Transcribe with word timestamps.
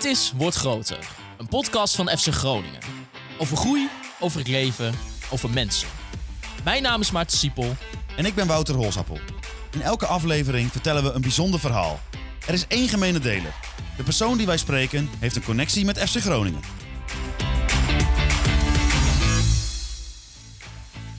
Dit 0.00 0.10
is 0.10 0.32
Word 0.36 0.54
Groter, 0.54 0.98
een 1.38 1.48
podcast 1.48 1.96
van 1.96 2.08
FC 2.08 2.26
Groningen. 2.26 2.80
Over 3.38 3.56
groei, 3.56 3.88
over 4.20 4.38
het 4.38 4.48
leven, 4.48 4.94
over 5.30 5.50
mensen. 5.50 5.88
Mijn 6.64 6.82
naam 6.82 7.00
is 7.00 7.10
Maarten 7.10 7.38
Siepel. 7.38 7.76
En 8.16 8.24
ik 8.24 8.34
ben 8.34 8.46
Wouter 8.46 8.74
Holsappel. 8.74 9.18
In 9.70 9.82
elke 9.82 10.06
aflevering 10.06 10.70
vertellen 10.70 11.02
we 11.02 11.10
een 11.10 11.20
bijzonder 11.20 11.60
verhaal. 11.60 12.00
Er 12.46 12.54
is 12.54 12.66
één 12.66 12.88
gemene 12.88 13.18
deler. 13.18 13.54
De 13.96 14.02
persoon 14.02 14.36
die 14.36 14.46
wij 14.46 14.56
spreken 14.56 15.08
heeft 15.18 15.36
een 15.36 15.44
connectie 15.44 15.84
met 15.84 15.98
FC 15.98 16.20
Groningen. 16.20 16.60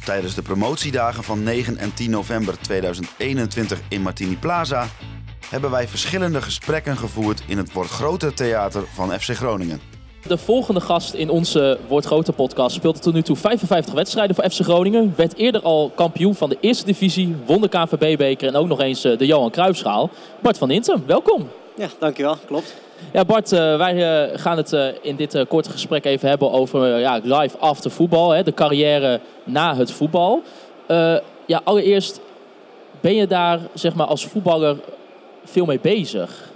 Tijdens 0.04 0.36
de 0.36 0.42
promotiedagen 0.42 1.24
van 1.24 1.44
9 1.44 1.78
en 1.78 1.94
10 1.94 2.10
november 2.10 2.58
2021 2.60 3.82
in 3.88 4.02
Martini 4.02 4.38
Plaza 4.38 4.88
hebben 5.52 5.72
wij 5.72 5.88
verschillende 5.88 6.42
gesprekken 6.42 6.98
gevoerd 6.98 7.44
in 7.48 7.58
het 7.58 7.74
Wordt 7.74 7.90
Groter 7.90 8.34
Theater 8.34 8.84
van 8.94 9.12
FC 9.20 9.30
Groningen. 9.30 9.82
De 10.28 10.38
volgende 10.38 10.82
gast 10.82 11.14
in 11.14 11.30
onze 11.30 11.80
Word 11.88 12.06
Groter 12.06 12.34
podcast 12.34 12.76
speelde 12.76 13.00
tot 13.00 13.14
nu 13.14 13.22
toe 13.22 13.36
55 13.36 13.94
wedstrijden 13.94 14.36
voor 14.36 14.50
FC 14.50 14.60
Groningen. 14.60 15.14
Werd 15.16 15.36
eerder 15.36 15.62
al 15.62 15.92
kampioen 15.96 16.36
van 16.36 16.50
de 16.50 16.58
eerste 16.60 16.86
divisie, 16.86 17.36
won 17.46 17.62
de 17.62 17.68
KVB-beker 17.70 18.48
en 18.48 18.56
ook 18.56 18.68
nog 18.68 18.80
eens 18.80 19.04
eh, 19.04 19.18
de 19.18 19.26
Johan 19.26 19.52
Cruijffschaal. 19.52 20.10
Bart 20.42 20.58
van 20.58 20.72
Intem, 20.72 21.04
welkom. 21.06 21.50
Ja, 21.76 21.88
dankjewel. 22.00 22.38
Klopt. 22.46 22.76
Ja, 23.14 23.26
Bart, 23.26 23.52
eh, 23.52 23.78
wij 23.78 24.30
eh, 24.32 24.40
gaan 24.40 24.58
het 24.58 24.78
in 25.02 25.16
dit 25.16 25.46
korte 25.48 25.70
gesprek 25.70 26.06
even 26.06 26.30
hebben 26.30 26.52
over 26.52 27.00
ja, 27.00 27.20
live 27.24 27.58
after 27.58 27.92
voetbal. 27.92 28.32
Hè, 28.32 28.44
de 28.44 28.54
carrière 28.54 29.20
na 29.44 29.76
het 29.76 29.92
voetbal. 29.92 30.44
ja, 31.46 31.62
allereerst, 31.64 32.20
ben 33.02 33.16
je 33.16 33.28
daar 33.28 33.60
zeg 33.74 33.94
maar, 33.94 34.08
als 34.08 34.26
voetballer 34.26 34.78
veel 35.44 35.66
mee 35.66 35.80
bezig? 35.80 36.50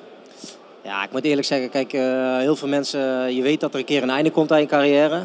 Ja, 0.81 1.03
ik 1.03 1.11
moet 1.11 1.23
eerlijk 1.23 1.47
zeggen, 1.47 1.69
kijk, 1.69 1.93
uh, 1.93 2.37
heel 2.37 2.55
veel 2.55 2.67
mensen, 2.67 3.35
je 3.35 3.41
weet 3.41 3.59
dat 3.59 3.73
er 3.73 3.79
een 3.79 3.85
keer 3.85 4.03
een 4.03 4.09
einde 4.09 4.31
komt 4.31 4.51
aan 4.51 4.59
je 4.59 4.65
carrière. 4.65 5.21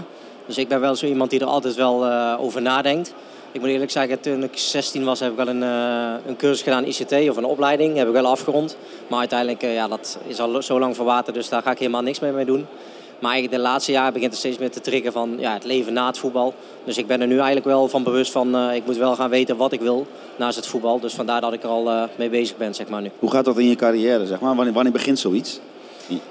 Dus 0.47 0.59
ik 0.59 0.69
ben 0.69 0.81
wel 0.81 0.95
zo 0.95 1.07
iemand 1.07 1.31
die 1.31 1.41
er 1.41 1.47
altijd 1.47 1.75
wel 1.75 2.07
uh, 2.07 2.37
over 2.39 2.63
nadenkt. 2.63 3.15
Ik 3.53 3.61
moet 3.61 3.71
eerlijk 3.71 3.91
zeggen, 3.91 4.21
toen 4.21 4.43
ik 4.43 4.59
16 4.59 5.05
was, 5.05 5.21
heb 5.21 5.31
ik 5.31 5.37
wel 5.37 5.49
een, 5.49 5.63
uh, 5.63 6.27
een 6.27 6.37
cursus 6.37 6.63
gedaan 6.63 6.85
ICT 6.85 7.13
of 7.13 7.37
een 7.37 7.45
opleiding. 7.45 7.97
heb 7.97 8.07
ik 8.07 8.13
wel 8.13 8.27
afgerond. 8.27 8.77
Maar 9.07 9.19
uiteindelijk, 9.19 9.63
ja, 9.63 9.89
dat 9.89 10.19
is 10.27 10.41
al 10.41 10.63
zo 10.63 10.79
lang 10.79 10.97
verwaterd, 10.97 11.37
dus 11.37 11.49
daar 11.49 11.63
ga 11.63 11.71
ik 11.71 11.79
helemaal 11.79 12.03
niks 12.03 12.19
mee 12.19 12.45
doen. 12.45 12.67
Maar 13.21 13.31
eigenlijk 13.31 13.63
de 13.63 13.69
laatste 13.69 13.93
jaren 13.93 14.13
begint 14.13 14.31
het 14.31 14.41
steeds 14.41 14.59
meer 14.59 14.71
te 14.71 14.81
triggeren 14.81 15.13
van 15.13 15.35
ja, 15.39 15.53
het 15.53 15.65
leven 15.65 15.93
na 15.93 16.07
het 16.07 16.19
voetbal. 16.19 16.55
Dus 16.85 16.99
ik 16.99 17.07
ben 17.07 17.21
er 17.21 17.27
nu 17.27 17.37
eigenlijk 17.37 17.67
wel 17.67 17.89
van 17.89 18.03
bewust 18.03 18.33
van, 18.33 18.57
uh, 18.57 18.75
ik 18.75 18.87
moet 18.87 18.97
wel 18.97 19.15
gaan 19.15 19.31
weten 19.31 19.57
wat 19.57 19.73
ik 19.73 19.81
wil 19.81 20.07
naast 20.37 20.57
het 20.57 20.67
voetbal. 20.67 21.01
Dus 21.01 21.15
vandaar 21.15 21.41
dat 21.41 21.53
ik 21.53 21.63
er 21.63 21.69
al 21.69 21.87
uh, 21.87 22.03
mee 22.17 22.31
bezig 22.31 22.57
ben, 22.57 22.75
zeg 22.75 22.89
maar 22.89 23.03
nu. 23.03 23.11
Hoe 23.19 23.31
gaat 23.31 23.45
dat 23.45 23.59
in 23.59 23.69
je 23.69 23.75
carrière, 23.75 24.27
zeg 24.27 24.41
maar? 24.41 24.55
Wanneer, 24.55 24.75
wanneer 24.75 24.93
begint 24.93 25.19
zoiets? 25.19 25.61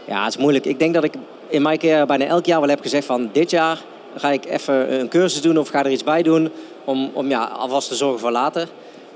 Ja, 0.05 0.23
het 0.23 0.33
is 0.33 0.39
moeilijk. 0.41 0.65
Ik 0.65 0.79
denk 0.79 0.93
dat 0.93 1.03
ik 1.03 1.13
in 1.47 1.61
mijn 1.61 1.77
carrière 1.77 2.05
bijna 2.05 2.25
elk 2.25 2.45
jaar 2.45 2.59
wel 2.59 2.69
heb 2.69 2.81
gezegd 2.81 3.05
van 3.05 3.29
dit 3.31 3.49
jaar 3.49 3.81
ga 4.15 4.29
ik 4.29 4.45
even 4.45 4.99
een 4.99 5.09
cursus 5.09 5.41
doen 5.41 5.57
of 5.57 5.69
ga 5.69 5.83
er 5.83 5.91
iets 5.91 6.03
bij 6.03 6.21
doen 6.21 6.51
om, 6.83 7.11
om 7.13 7.27
ja, 7.27 7.43
alvast 7.43 7.87
te 7.87 7.95
zorgen 7.95 8.19
voor 8.19 8.31
later. 8.31 8.67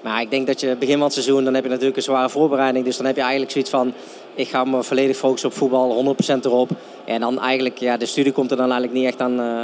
Maar 0.04 0.22
ik 0.22 0.30
denk 0.30 0.48
dat 0.48 0.60
je 0.60 0.76
begin 0.80 0.94
van 0.94 1.04
het 1.04 1.14
seizoen, 1.14 1.44
dan 1.44 1.54
heb 1.54 1.64
je 1.64 1.70
natuurlijk 1.70 1.98
een 1.98 2.04
zware 2.04 2.30
voorbereiding. 2.30 2.86
Dus 2.86 2.98
dan 2.98 3.06
heb 3.06 3.16
je 3.16 3.22
eigenlijk 3.22 3.52
zoiets 3.52 3.70
van, 3.70 3.94
ik 4.36 4.48
ga 4.48 4.64
me 4.64 4.84
volledig 4.84 5.18
focussen 5.18 5.50
op 5.50 5.56
voetbal, 5.56 6.16
100% 6.40 6.46
erop. 6.46 6.70
En 7.06 7.20
dan 7.20 7.40
eigenlijk, 7.40 7.78
ja, 7.78 7.98
de 7.98 8.06
studie 8.06 8.32
komt 8.32 8.52
er 8.52 8.58
dan 8.58 8.72
eigenlijk 8.72 8.94
niet 8.94 9.06
echt 9.06 9.20
aan, 9.20 9.40
uh, 9.40 9.62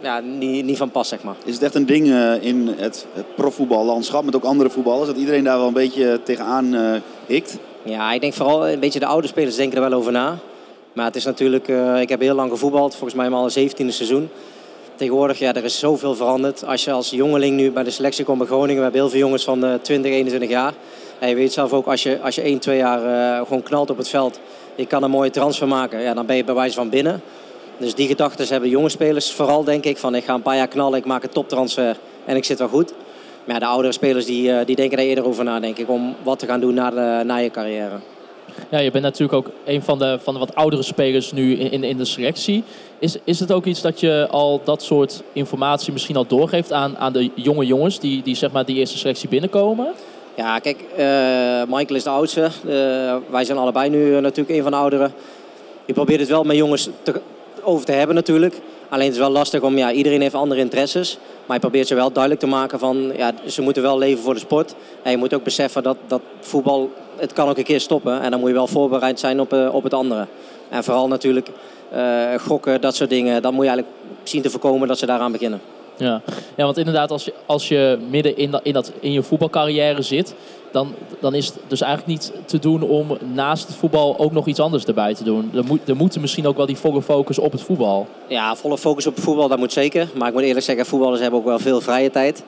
ja, 0.00 0.20
niet, 0.20 0.64
niet 0.64 0.76
van 0.76 0.90
pas, 0.90 1.08
zeg 1.08 1.22
maar. 1.22 1.34
Is 1.44 1.54
het 1.54 1.62
echt 1.62 1.74
een 1.74 1.86
ding 1.86 2.06
uh, 2.06 2.42
in 2.42 2.74
het, 2.76 3.06
het 3.12 3.34
profvoetballandschap 3.34 4.24
met 4.24 4.36
ook 4.36 4.44
andere 4.44 4.70
voetballers, 4.70 5.06
dat 5.06 5.16
iedereen 5.16 5.44
daar 5.44 5.58
wel 5.58 5.66
een 5.66 5.72
beetje 5.72 6.20
tegenaan 6.22 6.74
uh, 6.74 6.94
hikt? 7.26 7.58
Ja, 7.82 8.12
ik 8.12 8.20
denk 8.20 8.34
vooral 8.34 8.68
een 8.68 8.80
beetje 8.80 8.98
de 8.98 9.06
oude 9.06 9.26
spelers 9.26 9.56
denken 9.56 9.82
er 9.82 9.88
wel 9.90 9.98
over 9.98 10.12
na. 10.12 10.38
Maar 10.92 11.06
het 11.06 11.16
is 11.16 11.24
natuurlijk, 11.24 11.68
ik 12.00 12.08
heb 12.08 12.20
heel 12.20 12.34
lang 12.34 12.50
gevoetbald, 12.50 12.94
volgens 12.94 13.14
mij 13.14 13.30
al 13.30 13.50
een 13.54 13.70
17e 13.70 13.88
seizoen 13.88 14.30
tegenwoordig, 15.02 15.38
ja, 15.38 15.54
er 15.54 15.64
is 15.64 15.78
zoveel 15.78 16.14
veranderd. 16.14 16.64
Als 16.66 16.84
je 16.84 16.92
als 16.92 17.10
jongeling 17.10 17.56
nu 17.56 17.70
bij 17.70 17.82
de 17.82 17.90
selectie 17.90 18.24
komt 18.24 18.38
bij 18.38 18.46
Groningen, 18.46 18.76
we 18.76 18.82
hebben 18.82 19.00
heel 19.00 19.10
veel 19.10 19.18
jongens 19.18 19.44
van 19.44 19.64
uh, 19.64 19.74
20, 19.74 20.12
21 20.12 20.50
jaar. 20.50 20.72
En 21.18 21.28
je 21.28 21.34
weet 21.34 21.52
zelf 21.52 21.72
ook, 21.72 21.86
als 21.86 22.02
je, 22.02 22.20
als 22.20 22.34
je 22.34 22.42
1, 22.42 22.58
2 22.58 22.76
jaar 22.76 23.04
uh, 23.04 23.46
gewoon 23.46 23.62
knalt 23.62 23.90
op 23.90 23.96
het 23.96 24.08
veld, 24.08 24.40
je 24.74 24.86
kan 24.86 25.02
een 25.02 25.10
mooie 25.10 25.30
transfer 25.30 25.68
maken, 25.68 26.00
ja, 26.00 26.14
dan 26.14 26.26
ben 26.26 26.36
je 26.36 26.44
bij 26.44 26.54
wijze 26.54 26.74
van 26.74 26.88
binnen. 26.88 27.22
Dus 27.76 27.94
die 27.94 28.06
gedachten 28.06 28.46
hebben 28.48 28.68
jonge 28.68 28.88
spelers 28.88 29.32
vooral, 29.32 29.64
denk 29.64 29.84
ik, 29.84 29.98
van 29.98 30.14
ik 30.14 30.24
ga 30.24 30.34
een 30.34 30.42
paar 30.42 30.56
jaar 30.56 30.68
knallen, 30.68 30.98
ik 30.98 31.04
maak 31.04 31.22
een 31.22 31.28
toptransfer 31.28 31.96
en 32.24 32.36
ik 32.36 32.44
zit 32.44 32.58
wel 32.58 32.68
goed. 32.68 32.92
Maar 33.44 33.54
ja, 33.54 33.60
de 33.60 33.66
oudere 33.66 33.92
spelers 33.92 34.26
die, 34.26 34.48
uh, 34.48 34.58
die 34.66 34.76
denken 34.76 34.98
er 34.98 35.04
eerder 35.04 35.26
over 35.26 35.44
na, 35.44 35.60
denk 35.60 35.78
ik, 35.78 35.88
om 35.88 36.14
wat 36.22 36.38
te 36.38 36.46
gaan 36.46 36.60
doen 36.60 36.74
na, 36.74 36.90
de, 36.90 37.24
na 37.24 37.36
je 37.36 37.50
carrière. 37.50 37.98
Ja, 38.70 38.78
je 38.78 38.90
bent 38.90 39.04
natuurlijk 39.04 39.32
ook 39.32 39.50
een 39.64 39.82
van 39.82 39.98
de, 39.98 40.18
van 40.22 40.34
de 40.34 40.40
wat 40.40 40.54
oudere 40.54 40.82
spelers 40.82 41.32
nu 41.32 41.56
in, 41.58 41.84
in 41.84 41.96
de 41.96 42.04
selectie. 42.04 42.64
Is, 42.98 43.16
is 43.24 43.40
het 43.40 43.52
ook 43.52 43.64
iets 43.64 43.80
dat 43.80 44.00
je 44.00 44.26
al 44.30 44.60
dat 44.64 44.82
soort 44.82 45.22
informatie 45.32 45.92
misschien 45.92 46.16
al 46.16 46.26
doorgeeft 46.26 46.72
aan, 46.72 46.98
aan 46.98 47.12
de 47.12 47.30
jonge 47.34 47.66
jongens 47.66 48.00
die, 48.00 48.22
die 48.22 48.36
zeg 48.36 48.52
maar 48.52 48.64
die 48.64 48.76
eerste 48.76 48.98
selectie 48.98 49.28
binnenkomen? 49.28 49.92
Ja, 50.34 50.58
kijk, 50.58 50.84
uh, 50.98 51.76
Michael 51.76 51.94
is 51.94 52.02
de 52.02 52.10
oudste. 52.10 52.40
Uh, 52.40 53.16
wij 53.30 53.44
zijn 53.44 53.58
allebei 53.58 53.90
nu 53.90 54.20
natuurlijk 54.20 54.56
een 54.56 54.62
van 54.62 54.70
de 54.70 54.78
ouderen. 54.78 55.12
Je 55.84 55.92
probeert 55.92 56.20
het 56.20 56.28
wel 56.28 56.44
met 56.44 56.56
jongens 56.56 56.88
te, 57.02 57.20
over 57.62 57.86
te 57.86 57.92
hebben 57.92 58.14
natuurlijk. 58.14 58.60
Alleen 58.88 59.04
het 59.04 59.14
is 59.14 59.20
wel 59.20 59.30
lastig 59.30 59.60
om, 59.60 59.76
ja, 59.76 59.92
iedereen 59.92 60.20
heeft 60.20 60.34
andere 60.34 60.60
interesses. 60.60 61.18
Maar 61.46 61.56
je 61.56 61.62
probeert 61.62 61.86
ze 61.86 61.94
wel 61.94 62.12
duidelijk 62.12 62.42
te 62.42 62.48
maken 62.48 62.78
van, 62.78 63.12
ja, 63.16 63.32
ze 63.46 63.62
moeten 63.62 63.82
wel 63.82 63.98
leven 63.98 64.22
voor 64.22 64.34
de 64.34 64.40
sport. 64.40 64.74
En 65.02 65.10
je 65.10 65.16
moet 65.16 65.34
ook 65.34 65.44
beseffen 65.44 65.82
dat, 65.82 65.96
dat 66.06 66.20
voetbal, 66.40 66.90
het 67.16 67.32
kan 67.32 67.48
ook 67.48 67.58
een 67.58 67.64
keer 67.64 67.80
stoppen. 67.80 68.20
En 68.20 68.30
dan 68.30 68.40
moet 68.40 68.48
je 68.48 68.54
wel 68.54 68.66
voorbereid 68.66 69.20
zijn 69.20 69.40
op, 69.40 69.52
uh, 69.52 69.74
op 69.74 69.82
het 69.82 69.94
andere. 69.94 70.26
En 70.68 70.84
vooral 70.84 71.08
natuurlijk 71.08 71.48
uh, 71.94 72.34
gokken, 72.38 72.80
dat 72.80 72.96
soort 72.96 73.10
dingen. 73.10 73.42
Dan 73.42 73.54
moet 73.54 73.64
je 73.64 73.70
eigenlijk 73.70 73.98
zien 74.22 74.42
te 74.42 74.50
voorkomen 74.50 74.88
dat 74.88 74.98
ze 74.98 75.06
daaraan 75.06 75.32
beginnen. 75.32 75.60
Ja, 75.96 76.22
ja 76.56 76.64
want 76.64 76.78
inderdaad, 76.78 77.10
als 77.10 77.24
je, 77.24 77.34
als 77.46 77.68
je 77.68 77.98
midden 78.10 78.36
in, 78.36 78.50
dat, 78.50 78.60
in, 78.62 78.72
dat, 78.72 78.92
in 79.00 79.12
je 79.12 79.22
voetbalcarrière 79.22 80.02
zit, 80.02 80.34
dan, 80.72 80.94
dan 81.20 81.34
is 81.34 81.46
het 81.46 81.56
dus 81.66 81.80
eigenlijk 81.80 82.12
niet 82.12 82.32
te 82.44 82.58
doen 82.58 82.82
om 82.82 83.18
naast 83.34 83.66
het 83.66 83.76
voetbal 83.76 84.18
ook 84.18 84.32
nog 84.32 84.46
iets 84.46 84.60
anders 84.60 84.84
erbij 84.84 85.14
te 85.14 85.24
doen. 85.24 85.50
Er, 85.54 85.64
moet, 85.64 85.88
er 85.88 85.96
moeten 85.96 86.20
misschien 86.20 86.46
ook 86.46 86.56
wel 86.56 86.66
die 86.66 86.76
volle 86.76 87.02
focus 87.02 87.38
op 87.38 87.52
het 87.52 87.62
voetbal. 87.62 88.06
Ja, 88.26 88.56
volle 88.56 88.78
focus 88.78 89.06
op 89.06 89.14
het 89.14 89.24
voetbal, 89.24 89.48
dat 89.48 89.58
moet 89.58 89.72
zeker. 89.72 90.08
Maar 90.14 90.28
ik 90.28 90.34
moet 90.34 90.42
eerlijk 90.42 90.64
zeggen, 90.64 90.86
voetballers 90.86 91.20
hebben 91.20 91.38
ook 91.38 91.46
wel 91.46 91.58
veel 91.58 91.80
vrije 91.80 92.10
tijd. 92.10 92.42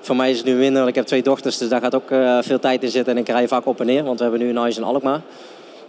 Voor 0.00 0.16
mij 0.16 0.30
is 0.30 0.36
het 0.36 0.46
nu 0.46 0.54
minder, 0.54 0.76
want 0.76 0.88
ik 0.88 0.94
heb 0.94 1.06
twee 1.06 1.22
dochters, 1.22 1.58
dus 1.58 1.68
daar 1.68 1.80
gaat 1.80 1.94
ook 1.94 2.10
uh, 2.10 2.38
veel 2.40 2.58
tijd 2.58 2.82
in 2.82 2.90
zitten. 2.90 3.14
En 3.14 3.20
ik 3.20 3.28
rij 3.28 3.48
vaak 3.48 3.66
op 3.66 3.80
en 3.80 3.86
neer, 3.86 4.04
want 4.04 4.16
we 4.16 4.22
hebben 4.22 4.40
nu 4.42 4.48
een 4.48 4.56
huis 4.56 4.76
in 4.76 4.82
Alkmaar. 4.82 5.20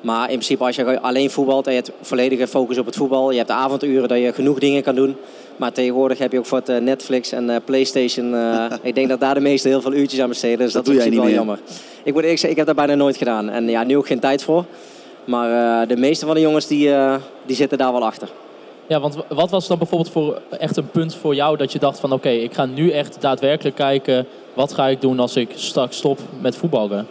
Maar 0.02 0.22
in 0.22 0.36
principe 0.36 0.64
als 0.64 0.76
je 0.76 1.00
alleen 1.00 1.30
voetbalt 1.30 1.68
en 1.68 1.74
je 1.74 1.78
hebt 1.78 1.92
volledige 2.02 2.48
focus 2.48 2.78
op 2.78 2.86
het 2.86 2.96
voetbal. 2.96 3.32
Je 3.32 3.38
hebt 3.38 3.50
de 3.50 3.56
avonduren 3.56 4.08
dat 4.08 4.18
je 4.18 4.34
genoeg 4.34 4.60
dingen 4.60 4.84
kan 4.84 4.96
doen. 4.96 5.16
Maar 5.56 5.72
tegenwoordig 5.72 6.18
heb 6.18 6.32
je 6.32 6.38
ook 6.38 6.46
voor 6.46 6.58
het 6.58 6.70
eh, 6.70 6.78
Netflix 6.78 7.32
en 7.32 7.50
uh, 7.50 7.56
Playstation. 7.66 8.34
Uh, 8.34 8.66
ik 8.82 8.96
denk 8.96 9.10
dat 9.10 9.20
daar 9.20 9.34
de 9.34 9.40
meesten 9.40 9.70
heel 9.70 9.82
veel 9.82 9.94
uurtjes 9.94 10.22
aan 10.22 10.30
besteden. 10.30 10.58
Dus 10.58 10.74
dat, 10.74 10.86
dat 10.86 10.96
is 10.96 11.16
wel 11.16 11.30
jammer. 11.30 11.60
Ik 12.04 12.14
moet 12.14 12.22
eerlijk 12.22 12.40
zeggen, 12.40 12.50
ik 12.50 12.58
heb 12.58 12.66
dat 12.66 12.76
bijna 12.76 12.96
nooit 12.96 13.18
gedaan. 13.18 13.50
En 13.50 13.70
ja, 13.70 13.84
nu 13.84 13.98
ook 13.98 14.08
geen 14.08 14.20
tijd 14.20 14.44
voor. 14.44 14.66
Maar 15.26 15.88
de 15.88 15.98
meeste 15.98 16.26
van 16.26 16.36
de 16.36 16.42
jongens 16.42 16.68
die, 16.68 16.90
die 17.46 17.56
zitten 17.56 17.78
daar 17.78 17.92
wel 17.92 18.06
achter. 18.06 18.30
Ja, 18.88 19.00
want 19.00 19.18
wat 19.28 19.50
was 19.50 19.68
dan 19.68 19.78
bijvoorbeeld 19.78 20.12
voor 20.12 20.42
echt 20.60 20.78
een 20.78 20.90
punt 20.90 21.16
voor 21.16 21.36
jou 21.36 21.58
dat 21.58 21.72
je 21.72 21.80
dacht 21.80 22.00
van 22.00 22.12
oké, 22.12 22.30
ik 22.30 22.54
ga 22.54 22.66
nu 22.66 22.90
echt 22.90 23.22
daadwerkelijk 23.22 23.76
kijken 23.76 24.26
wat 24.54 24.74
ga 24.74 24.88
ik 24.88 25.02
doen 25.02 25.20
als 25.20 25.36
ik 25.36 25.52
straks 25.56 25.98
stop 25.98 26.20
met 26.42 26.56
voetballen? 26.56 27.08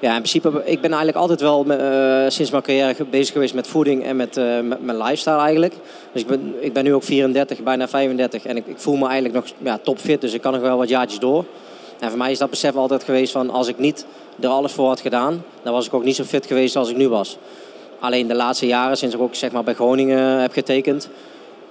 Ja, 0.00 0.16
in 0.16 0.22
principe, 0.22 0.48
ik 0.48 0.80
ben 0.80 0.90
eigenlijk 0.90 1.16
altijd 1.16 1.40
wel 1.40 1.66
uh, 1.66 2.28
sinds 2.28 2.50
mijn 2.50 2.62
carrière 2.62 3.04
bezig 3.04 3.32
geweest 3.32 3.54
met 3.54 3.66
voeding 3.66 4.04
en 4.04 4.16
met, 4.16 4.36
uh, 4.36 4.60
met 4.60 4.82
mijn 4.82 4.98
lifestyle 4.98 5.38
eigenlijk. 5.38 5.74
Dus 6.12 6.22
ik 6.22 6.28
ben, 6.28 6.54
ik 6.60 6.72
ben 6.72 6.84
nu 6.84 6.94
ook 6.94 7.02
34, 7.02 7.62
bijna 7.62 7.88
35 7.88 8.44
en 8.44 8.56
ik, 8.56 8.66
ik 8.66 8.78
voel 8.78 8.96
me 8.96 9.06
eigenlijk 9.06 9.34
nog 9.34 9.44
ja, 9.58 9.78
topfit, 9.82 10.20
dus 10.20 10.32
ik 10.32 10.40
kan 10.40 10.52
nog 10.52 10.60
wel 10.60 10.76
wat 10.76 10.88
jaartjes 10.88 11.18
door. 11.18 11.44
En 11.98 12.08
voor 12.08 12.18
mij 12.18 12.30
is 12.30 12.38
dat 12.38 12.50
besef 12.50 12.76
altijd 12.76 13.04
geweest 13.04 13.32
van 13.32 13.50
als 13.50 13.68
ik 13.68 13.78
niet 13.78 14.06
er 14.40 14.48
alles 14.48 14.72
voor 14.72 14.86
had 14.86 15.00
gedaan, 15.00 15.44
dan 15.62 15.72
was 15.72 15.86
ik 15.86 15.94
ook 15.94 16.04
niet 16.04 16.16
zo 16.16 16.24
fit 16.24 16.46
geweest 16.46 16.76
als 16.76 16.90
ik 16.90 16.96
nu 16.96 17.08
was. 17.08 17.36
Alleen 17.98 18.26
de 18.26 18.34
laatste 18.34 18.66
jaren, 18.66 18.96
sinds 18.96 19.14
ik 19.14 19.20
ook 19.20 19.34
zeg 19.34 19.52
maar, 19.52 19.64
bij 19.64 19.74
Groningen 19.74 20.40
heb 20.40 20.52
getekend, 20.52 21.08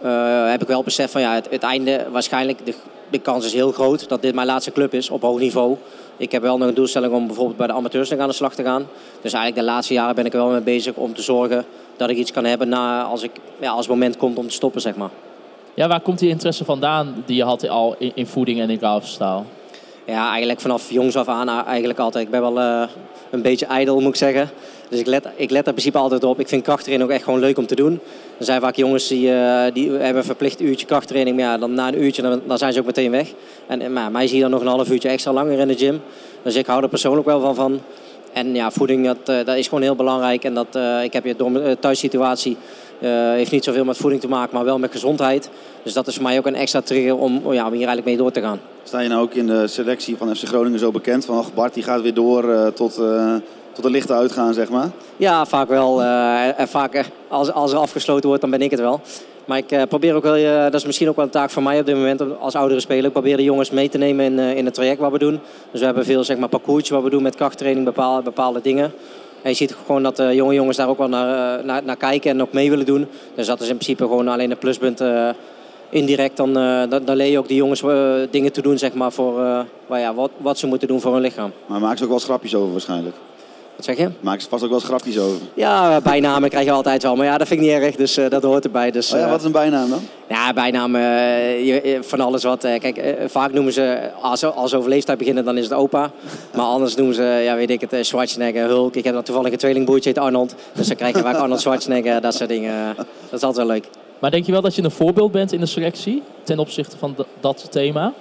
uh, 0.03 0.49
heb 0.49 0.61
ik 0.61 0.67
wel 0.67 0.83
besef 0.83 1.11
van 1.11 1.21
ja, 1.21 1.33
het, 1.33 1.47
het 1.49 1.63
einde 1.63 2.05
waarschijnlijk, 2.11 2.65
de, 2.65 2.73
de 3.09 3.19
kans 3.19 3.45
is 3.45 3.53
heel 3.53 3.71
groot 3.71 4.09
dat 4.09 4.21
dit 4.21 4.35
mijn 4.35 4.47
laatste 4.47 4.71
club 4.71 4.93
is 4.93 5.09
op 5.09 5.21
hoog 5.21 5.39
niveau. 5.39 5.77
Ik 6.17 6.31
heb 6.31 6.41
wel 6.41 6.57
nog 6.57 6.67
een 6.67 6.73
doelstelling 6.73 7.13
om 7.13 7.25
bijvoorbeeld 7.27 7.57
bij 7.57 7.67
de 7.67 7.73
amateurs 7.73 8.09
nog 8.09 8.19
aan 8.19 8.27
de 8.27 8.33
slag 8.33 8.55
te 8.55 8.63
gaan. 8.63 8.87
Dus 9.21 9.33
eigenlijk 9.33 9.65
de 9.65 9.71
laatste 9.71 9.93
jaren 9.93 10.15
ben 10.15 10.25
ik 10.25 10.33
er 10.33 10.39
wel 10.39 10.49
mee 10.49 10.61
bezig 10.61 10.95
om 10.95 11.13
te 11.13 11.21
zorgen 11.21 11.65
dat 11.97 12.09
ik 12.09 12.17
iets 12.17 12.31
kan 12.31 12.45
hebben 12.45 12.69
na, 12.69 13.03
als, 13.03 13.23
ik, 13.23 13.31
ja, 13.59 13.69
als 13.69 13.85
het 13.85 13.89
moment 13.89 14.17
komt 14.17 14.37
om 14.37 14.47
te 14.47 14.53
stoppen, 14.53 14.81
zeg 14.81 14.95
maar. 14.95 15.09
Ja, 15.73 15.87
waar 15.87 16.01
komt 16.01 16.19
die 16.19 16.29
interesse 16.29 16.65
vandaan 16.65 17.23
die 17.25 17.35
je 17.35 17.43
had 17.43 17.69
al 17.69 17.95
in, 17.97 18.11
in 18.15 18.27
voeding 18.27 18.59
en 18.59 18.69
in 18.69 18.79
lifestyle? 18.81 19.43
Ja, 20.05 20.29
eigenlijk 20.29 20.59
vanaf 20.59 20.91
jongs 20.91 21.15
af 21.15 21.27
aan 21.27 21.49
eigenlijk 21.49 21.99
altijd. 21.99 22.25
Ik 22.25 22.31
ben 22.31 22.41
wel 22.41 22.57
uh, 22.57 22.87
een 23.29 23.41
beetje 23.41 23.65
ijdel, 23.65 23.99
moet 23.99 24.09
ik 24.09 24.15
zeggen. 24.15 24.49
Dus 24.89 24.99
ik 24.99 25.05
let, 25.05 25.27
ik 25.35 25.49
let 25.49 25.61
er 25.61 25.67
in 25.67 25.73
principe 25.73 25.97
altijd 25.97 26.23
op. 26.23 26.39
Ik 26.39 26.47
vind 26.47 26.63
krachttraining 26.63 27.09
ook 27.09 27.15
echt 27.15 27.23
gewoon 27.23 27.39
leuk 27.39 27.57
om 27.57 27.65
te 27.65 27.75
doen. 27.75 27.99
Er 28.37 28.45
zijn 28.45 28.61
vaak 28.61 28.75
jongens 28.75 29.07
die, 29.07 29.27
uh, 29.27 29.63
die 29.73 29.89
hebben 29.91 30.15
een 30.15 30.23
verplicht 30.23 30.61
uurtje 30.61 30.85
krachttraining. 30.85 31.35
Maar 31.37 31.45
ja, 31.45 31.57
dan 31.57 31.73
na 31.73 31.87
een 31.87 32.03
uurtje 32.03 32.21
dan, 32.21 32.41
dan 32.45 32.57
zijn 32.57 32.73
ze 32.73 32.79
ook 32.79 32.85
meteen 32.85 33.11
weg. 33.11 33.33
En 33.67 33.93
maar, 33.93 34.11
mij 34.11 34.27
zie 34.27 34.35
je 34.35 34.41
dan 34.41 34.51
nog 34.51 34.61
een 34.61 34.67
half 34.67 34.89
uurtje 34.89 35.09
extra 35.09 35.33
langer 35.33 35.59
in 35.59 35.67
de 35.67 35.77
gym. 35.77 36.01
Dus 36.41 36.55
ik 36.55 36.65
hou 36.65 36.83
er 36.83 36.89
persoonlijk 36.89 37.25
wel 37.25 37.41
van. 37.41 37.55
van 37.55 37.81
En 38.33 38.55
ja, 38.55 38.71
voeding 38.71 39.05
dat, 39.05 39.45
dat 39.45 39.55
is 39.55 39.67
gewoon 39.67 39.83
heel 39.83 39.95
belangrijk. 39.95 40.43
En 40.43 40.53
dat, 40.53 40.79
ik 41.03 41.13
heb 41.13 41.25
je 41.25 41.35
door 41.35 41.79
thuissituatie 41.79 42.57
heeft 42.99 43.51
niet 43.51 43.63
zoveel 43.63 43.85
met 43.85 43.97
voeding 43.97 44.21
te 44.21 44.27
maken, 44.27 44.55
maar 44.55 44.65
wel 44.65 44.79
met 44.79 44.91
gezondheid. 44.91 45.49
Dus 45.83 45.93
dat 45.93 46.07
is 46.07 46.13
voor 46.13 46.23
mij 46.23 46.37
ook 46.37 46.45
een 46.45 46.55
extra 46.55 46.81
trigger 46.81 47.17
om, 47.17 47.33
ja, 47.33 47.65
om 47.65 47.73
hier 47.73 47.87
eigenlijk 47.87 48.05
mee 48.05 48.17
door 48.17 48.31
te 48.31 48.41
gaan. 48.41 48.59
Sta 48.83 48.99
je 48.99 49.09
nou 49.09 49.21
ook 49.21 49.33
in 49.33 49.47
de 49.47 49.67
selectie 49.67 50.17
van 50.17 50.35
FC 50.35 50.47
Groningen 50.47 50.79
zo 50.79 50.91
bekend? 50.91 51.25
Van 51.25 51.45
Bart 51.53 51.73
die 51.73 51.83
gaat 51.83 52.01
weer 52.01 52.13
door 52.13 52.73
tot, 52.73 52.99
tot 53.81 53.91
de 53.91 53.97
lichten 53.97 54.15
uitgaan, 54.15 54.53
zeg 54.53 54.69
maar? 54.69 54.89
Ja, 55.17 55.45
vaak 55.45 55.67
wel. 55.67 56.03
en 56.57 56.67
vaak 56.67 57.05
als, 57.27 57.51
als 57.51 57.71
er 57.71 57.77
afgesloten 57.77 58.27
wordt, 58.27 58.41
dan 58.41 58.51
ben 58.51 58.61
ik 58.61 58.71
het 58.71 58.79
wel. 58.79 59.01
Maar 59.45 59.57
ik 59.57 59.71
uh, 59.71 59.81
probeer 59.89 60.15
ook 60.15 60.23
wel, 60.23 60.63
dat 60.63 60.73
is 60.73 60.85
misschien 60.85 61.09
ook 61.09 61.15
wel 61.15 61.25
een 61.25 61.31
taak 61.31 61.49
voor 61.49 61.63
mij 61.63 61.79
op 61.79 61.85
dit 61.85 61.95
moment 61.95 62.39
als 62.39 62.55
oudere 62.55 62.79
speler. 62.79 63.05
Ik 63.05 63.11
probeer 63.11 63.37
de 63.37 63.43
jongens 63.43 63.69
mee 63.69 63.89
te 63.89 63.97
nemen 63.97 64.25
in, 64.25 64.39
in 64.39 64.65
het 64.65 64.73
traject 64.73 64.99
wat 64.99 65.11
we 65.11 65.17
doen. 65.17 65.39
Dus 65.71 65.79
we 65.79 65.85
hebben 65.85 66.05
veel 66.05 66.23
zeg 66.23 66.37
maar, 66.37 66.49
parcoursjes 66.49 66.89
wat 66.89 67.03
we 67.03 67.09
doen 67.09 67.23
met 67.23 67.35
krachttraining, 67.35 67.85
bepaalde, 67.85 68.23
bepaalde 68.23 68.61
dingen. 68.61 68.93
En 69.41 69.49
je 69.49 69.55
ziet 69.55 69.75
gewoon 69.85 70.03
dat 70.03 70.15
de 70.15 70.35
jonge 70.35 70.53
jongens 70.53 70.77
daar 70.77 70.89
ook 70.89 70.97
wel 70.97 71.07
naar, 71.07 71.65
naar, 71.65 71.83
naar, 71.83 71.97
kijken 71.97 72.31
en 72.31 72.41
ook 72.41 72.53
mee 72.53 72.69
willen 72.69 72.85
doen. 72.85 73.07
Dus 73.35 73.47
dat 73.47 73.61
is 73.61 73.69
in 73.69 73.75
principe 73.75 74.03
gewoon 74.03 74.27
alleen 74.27 74.51
een 74.51 74.57
pluspunt. 74.57 75.03
indirect 75.89 76.37
dan, 76.37 76.53
dan, 76.53 77.05
dan, 77.05 77.15
leer 77.15 77.31
je 77.31 77.39
ook 77.39 77.47
die 77.47 77.57
jongens 77.57 77.83
dingen 78.29 78.51
te 78.51 78.61
doen 78.61 78.77
zeg 78.77 78.93
maar, 78.93 79.11
voor 79.11 79.41
ja, 79.89 80.13
wat, 80.13 80.31
wat 80.37 80.57
ze 80.57 80.67
moeten 80.67 80.87
doen 80.87 81.01
voor 81.01 81.13
hun 81.13 81.21
lichaam. 81.21 81.51
Maar 81.65 81.79
maak 81.79 81.97
ze 81.97 82.03
ook 82.03 82.09
wel 82.09 82.19
schrapjes 82.19 82.55
over 82.55 82.71
waarschijnlijk? 82.71 83.15
Wat 83.79 83.87
zeg 83.87 83.97
je? 83.97 84.09
Maak 84.19 84.41
ze 84.41 84.49
vast 84.49 84.63
ook 84.63 84.69
wel 84.69 84.79
eens 84.79 84.87
grapjes 84.87 85.17
over. 85.19 85.37
Ja, 85.53 86.01
bijnamen 86.01 86.49
krijg 86.49 86.65
je 86.65 86.71
altijd 86.71 87.03
wel. 87.03 87.15
Maar 87.15 87.25
ja, 87.25 87.37
dat 87.37 87.47
vind 87.47 87.59
ik 87.59 87.65
niet 87.65 87.75
erg, 87.75 87.95
dus 87.95 88.17
uh, 88.17 88.29
dat 88.29 88.43
hoort 88.43 88.63
erbij. 88.63 88.91
Dus, 88.91 89.13
oh 89.13 89.19
ja, 89.19 89.29
wat 89.29 89.39
is 89.39 89.45
een 89.45 89.51
bijnaam 89.51 89.89
dan? 89.89 89.99
Ja, 90.29 90.53
bijnaam 90.53 90.95
uh, 90.95 91.99
van 92.01 92.19
alles 92.19 92.43
wat. 92.43 92.65
Uh, 92.65 92.79
kijk, 92.79 93.25
vaak 93.27 93.53
noemen 93.53 93.73
ze, 93.73 94.09
als, 94.21 94.43
als 94.43 94.69
ze 94.69 94.77
over 94.77 94.89
leeftijd 94.89 95.17
beginnen, 95.17 95.45
dan 95.45 95.57
is 95.57 95.63
het 95.63 95.73
opa. 95.73 96.11
Maar 96.55 96.65
anders 96.65 96.95
noemen 96.95 97.15
ze, 97.15 97.23
ja, 97.23 97.55
weet 97.55 97.69
ik 97.69 97.81
het, 97.81 98.05
Schwarzenegger, 98.05 98.67
Hulk. 98.67 98.95
Ik 98.95 99.03
heb 99.03 99.13
dan 99.13 99.23
toevallig 99.23 99.51
een 99.51 99.57
tweelingbroertje, 99.57 100.09
heet 100.09 100.19
Arnold. 100.19 100.55
Dus 100.73 100.87
dan 100.87 100.95
krijg 100.95 101.15
je 101.15 101.21
vaak 101.21 101.35
Arnold 101.35 101.61
Schwarzenegger, 101.61 102.21
dat 102.21 102.35
soort 102.35 102.49
dingen. 102.49 102.95
Dat 102.95 103.39
is 103.39 103.43
altijd 103.43 103.67
wel 103.67 103.75
leuk. 103.75 103.87
Maar 104.19 104.31
denk 104.31 104.45
je 104.45 104.51
wel 104.51 104.61
dat 104.61 104.75
je 104.75 104.83
een 104.83 104.91
voorbeeld 104.91 105.31
bent 105.31 105.51
in 105.51 105.59
de 105.59 105.65
selectie 105.65 106.23
ten 106.43 106.59
opzichte 106.59 106.97
van 106.97 107.15
dat 107.39 107.67
thema? 107.69 108.13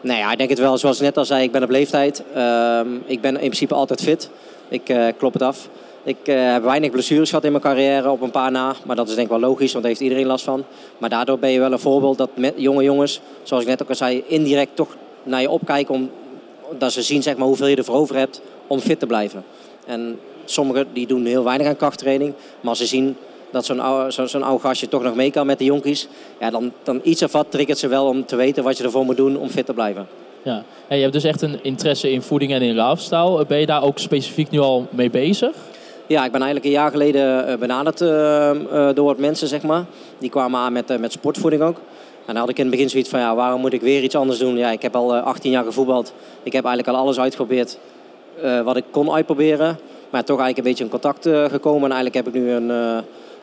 Nee, 0.00 0.18
ja, 0.18 0.32
ik 0.32 0.38
denk 0.38 0.50
het 0.50 0.58
wel. 0.58 0.78
Zoals 0.78 0.96
ik 0.96 1.02
net 1.02 1.16
al 1.16 1.24
zei, 1.24 1.42
ik 1.42 1.52
ben 1.52 1.62
op 1.62 1.70
leeftijd. 1.70 2.22
Uh, 2.36 2.80
ik 3.06 3.20
ben 3.20 3.32
in 3.32 3.38
principe 3.38 3.74
altijd 3.74 4.02
fit. 4.02 4.30
Ik 4.68 4.88
uh, 4.88 5.06
klop 5.16 5.32
het 5.32 5.42
af. 5.42 5.68
Ik 6.02 6.16
uh, 6.24 6.52
heb 6.52 6.62
weinig 6.62 6.90
blessures 6.90 7.28
gehad 7.28 7.44
in 7.44 7.50
mijn 7.50 7.62
carrière, 7.62 8.10
op 8.10 8.20
een 8.20 8.30
paar 8.30 8.50
na. 8.50 8.74
Maar 8.84 8.96
dat 8.96 9.08
is 9.08 9.14
denk 9.14 9.26
ik 9.26 9.38
wel 9.38 9.48
logisch, 9.48 9.72
want 9.72 9.84
daar 9.84 9.92
heeft 9.92 10.04
iedereen 10.04 10.26
last 10.26 10.44
van. 10.44 10.64
Maar 10.98 11.10
daardoor 11.10 11.38
ben 11.38 11.50
je 11.50 11.58
wel 11.58 11.72
een 11.72 11.78
voorbeeld 11.78 12.18
dat 12.18 12.30
jonge 12.56 12.82
jongens, 12.82 13.20
zoals 13.42 13.62
ik 13.62 13.68
net 13.68 13.82
ook 13.82 13.88
al 13.88 13.94
zei, 13.94 14.24
indirect 14.26 14.76
toch 14.76 14.96
naar 15.22 15.40
je 15.40 15.50
opkijken. 15.50 15.94
Om, 15.94 16.10
dat 16.78 16.92
ze 16.92 17.02
zien 17.02 17.22
zeg 17.22 17.36
maar, 17.36 17.46
hoeveel 17.46 17.66
je 17.66 17.76
ervoor 17.76 17.94
over 17.94 18.16
hebt 18.16 18.40
om 18.66 18.80
fit 18.80 18.98
te 18.98 19.06
blijven. 19.06 19.44
En 19.86 20.18
sommigen 20.44 20.86
die 20.92 21.06
doen 21.06 21.24
heel 21.24 21.44
weinig 21.44 21.66
aan 21.66 21.76
krachttraining. 21.76 22.34
Maar 22.60 22.70
als 22.70 22.78
ze 22.78 22.86
zien 22.86 23.16
dat 23.50 23.64
zo'n 23.64 23.80
oude, 23.80 24.12
zo, 24.12 24.26
zo'n 24.26 24.42
oude 24.42 24.62
gastje 24.62 24.88
toch 24.88 25.02
nog 25.02 25.14
mee 25.14 25.30
kan 25.30 25.46
met 25.46 25.58
de 25.58 25.64
jonkies. 25.64 26.08
Ja, 26.40 26.50
dan, 26.50 26.72
dan 26.82 27.00
iets 27.02 27.22
of 27.22 27.32
wat 27.32 27.50
triggert 27.50 27.78
ze 27.78 27.88
wel 27.88 28.06
om 28.06 28.26
te 28.26 28.36
weten 28.36 28.64
wat 28.64 28.78
je 28.78 28.84
ervoor 28.84 29.04
moet 29.04 29.16
doen 29.16 29.36
om 29.36 29.48
fit 29.48 29.66
te 29.66 29.74
blijven. 29.74 30.06
Ja. 30.42 30.64
Je 30.88 30.96
hebt 30.96 31.12
dus 31.12 31.24
echt 31.24 31.42
een 31.42 31.58
interesse 31.62 32.12
in 32.12 32.22
voeding 32.22 32.52
en 32.52 32.62
in 32.62 32.74
lifestyle. 32.74 33.46
Ben 33.46 33.58
je 33.58 33.66
daar 33.66 33.82
ook 33.82 33.98
specifiek 33.98 34.50
nu 34.50 34.58
al 34.58 34.86
mee 34.90 35.10
bezig? 35.10 35.56
Ja, 36.06 36.24
ik 36.24 36.32
ben 36.32 36.42
eigenlijk 36.42 36.64
een 36.64 36.80
jaar 36.80 36.90
geleden 36.90 37.46
eh, 37.46 37.56
benaderd 37.58 38.00
uh, 38.00 38.50
door 38.94 39.04
wat 39.04 39.18
mensen, 39.18 39.48
zeg 39.48 39.62
maar. 39.62 39.84
Die 40.18 40.30
kwamen 40.30 40.60
aan 40.60 40.72
met, 40.72 40.98
met 41.00 41.12
sportvoeding 41.12 41.62
ook. 41.62 41.76
En 42.26 42.34
dan 42.34 42.36
had 42.36 42.48
ik 42.48 42.56
in 42.56 42.62
het 42.62 42.70
begin 42.70 42.90
zoiets 42.90 43.08
van, 43.08 43.20
ja, 43.20 43.34
waarom 43.34 43.60
moet 43.60 43.72
ik 43.72 43.80
weer 43.80 44.02
iets 44.02 44.16
anders 44.16 44.38
doen? 44.38 44.56
Ja, 44.56 44.70
ik 44.70 44.82
heb 44.82 44.96
al 44.96 45.16
18 45.16 45.50
jaar 45.50 45.64
gevoetbald. 45.64 46.12
Ik 46.42 46.52
heb 46.52 46.64
eigenlijk 46.64 46.96
al 46.96 47.02
alles 47.04 47.20
uitgeprobeerd 47.20 47.78
wat 48.64 48.76
ik 48.76 48.84
kon 48.90 49.12
uitproberen. 49.12 49.78
Maar 50.10 50.24
toch 50.24 50.40
eigenlijk 50.40 50.58
een 50.58 50.64
beetje 50.64 50.84
in 50.84 50.90
contact 50.90 51.28
gekomen. 51.52 51.90
En 51.90 51.96
eigenlijk 51.96 52.14
heb 52.14 52.26
ik 52.26 52.42
nu 52.42 52.50
een, 52.50 52.70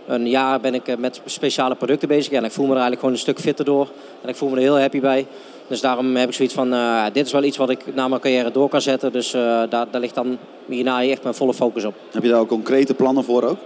een 0.07 0.27
jaar 0.27 0.59
ben 0.59 0.73
ik 0.73 0.97
met 0.97 1.21
speciale 1.25 1.75
producten 1.75 2.07
bezig. 2.07 2.33
En 2.33 2.43
ik 2.43 2.51
voel 2.51 2.65
me 2.65 2.71
er 2.71 2.79
eigenlijk 2.79 2.99
gewoon 2.99 3.15
een 3.15 3.21
stuk 3.21 3.39
fitter 3.39 3.65
door. 3.65 3.87
En 4.21 4.29
ik 4.29 4.35
voel 4.35 4.49
me 4.49 4.55
er 4.55 4.61
heel 4.61 4.79
happy 4.79 4.99
bij. 4.99 5.27
Dus 5.67 5.81
daarom 5.81 6.15
heb 6.15 6.29
ik 6.29 6.35
zoiets 6.35 6.53
van, 6.53 6.73
uh, 6.73 7.03
dit 7.13 7.25
is 7.25 7.31
wel 7.31 7.43
iets 7.43 7.57
wat 7.57 7.69
ik 7.69 7.95
na 7.95 8.07
mijn 8.07 8.21
carrière 8.21 8.51
door 8.51 8.69
kan 8.69 8.81
zetten. 8.81 9.11
Dus 9.11 9.33
uh, 9.33 9.41
daar, 9.41 9.85
daar 9.91 10.01
ligt 10.01 10.15
dan 10.15 10.37
hierna 10.65 11.03
echt 11.03 11.23
mijn 11.23 11.35
volle 11.35 11.53
focus 11.53 11.85
op. 11.85 11.93
Heb 12.11 12.23
je 12.23 12.29
daar 12.29 12.39
ook 12.39 12.47
concrete 12.47 12.93
plannen 12.93 13.23
voor 13.23 13.43
ook? 13.43 13.57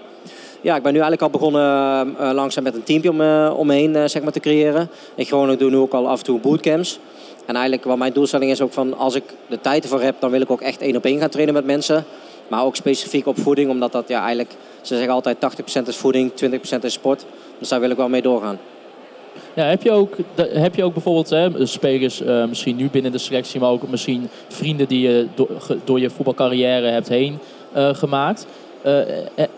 Ja, 0.62 0.76
ik 0.76 0.84
ben 0.84 0.94
nu 0.94 1.00
eigenlijk 1.00 1.22
al 1.22 1.40
begonnen 1.40 2.16
uh, 2.20 2.32
langzaam 2.34 2.64
met 2.64 2.76
een 2.76 2.84
teampje 2.84 3.10
om, 3.10 3.22
om 3.58 3.68
me 3.68 3.74
heen 3.74 4.10
zeg 4.10 4.22
maar, 4.22 4.32
te 4.32 4.40
creëren. 4.40 4.90
Ik 5.16 5.28
gewoon 5.28 5.58
doe 5.58 5.70
nu 5.70 5.78
ook 5.78 5.94
al 5.94 6.08
af 6.08 6.18
en 6.18 6.26
toe 6.26 6.40
bootcamps. 6.40 7.00
En 7.46 7.56
eigenlijk 7.56 7.86
wat 7.86 7.98
mijn 7.98 8.14
doelstelling 8.14 8.52
is 8.52 8.62
ook 8.62 8.74
van, 8.74 8.98
als 8.98 9.16
ik 9.16 9.24
de 9.48 9.62
tijd 9.62 9.84
ervoor 9.84 10.02
heb, 10.02 10.16
dan 10.20 10.32
wil 10.32 10.42
ik 10.42 10.52
ook 10.52 10.62
echt 10.62 10.82
één 10.82 10.96
op 10.96 11.06
één 11.06 11.20
gaan 11.20 11.30
trainen 11.30 11.54
met 11.54 11.66
mensen. 11.66 12.06
Maar 12.50 12.64
ook 12.64 12.76
specifiek 12.76 13.28
op 13.28 13.40
voeding, 13.40 13.70
omdat 13.70 13.92
dat 13.92 14.08
ja, 14.08 14.20
eigenlijk, 14.20 14.56
ze 14.82 14.96
zeggen 14.96 15.14
altijd 15.14 15.38
80% 15.84 15.88
is 15.88 15.98
voeding, 15.98 16.32
20% 16.32 16.80
is 16.82 16.94
sport. 16.94 17.26
Dus 17.60 17.70
daar 17.70 17.80
wil 17.80 17.90
ik 17.90 17.98
wel 17.98 18.10
mee 18.10 18.22
doorgaan. 18.22 18.60
Ja, 19.54 19.66
heb, 19.66 19.84
je 19.84 19.92
ook, 19.92 20.16
heb 20.36 20.76
je 20.76 20.84
ook 20.84 20.94
bijvoorbeeld 20.94 21.30
hè, 21.30 21.66
spelers, 21.66 22.22
uh, 22.22 22.46
misschien 22.46 22.76
nu 22.76 22.90
binnen 22.90 23.12
de 23.12 23.18
selectie, 23.18 23.60
maar 23.60 23.70
ook 23.70 23.90
misschien 23.90 24.30
vrienden 24.48 24.88
die 24.88 25.02
je 25.02 25.28
door, 25.36 25.50
door 25.84 26.00
je 26.00 26.10
voetbalcarrière 26.10 26.88
hebt 26.88 27.08
heen 27.08 27.40
uh, 27.76 27.94
gemaakt? 27.94 28.48
Uh, 28.86 29.00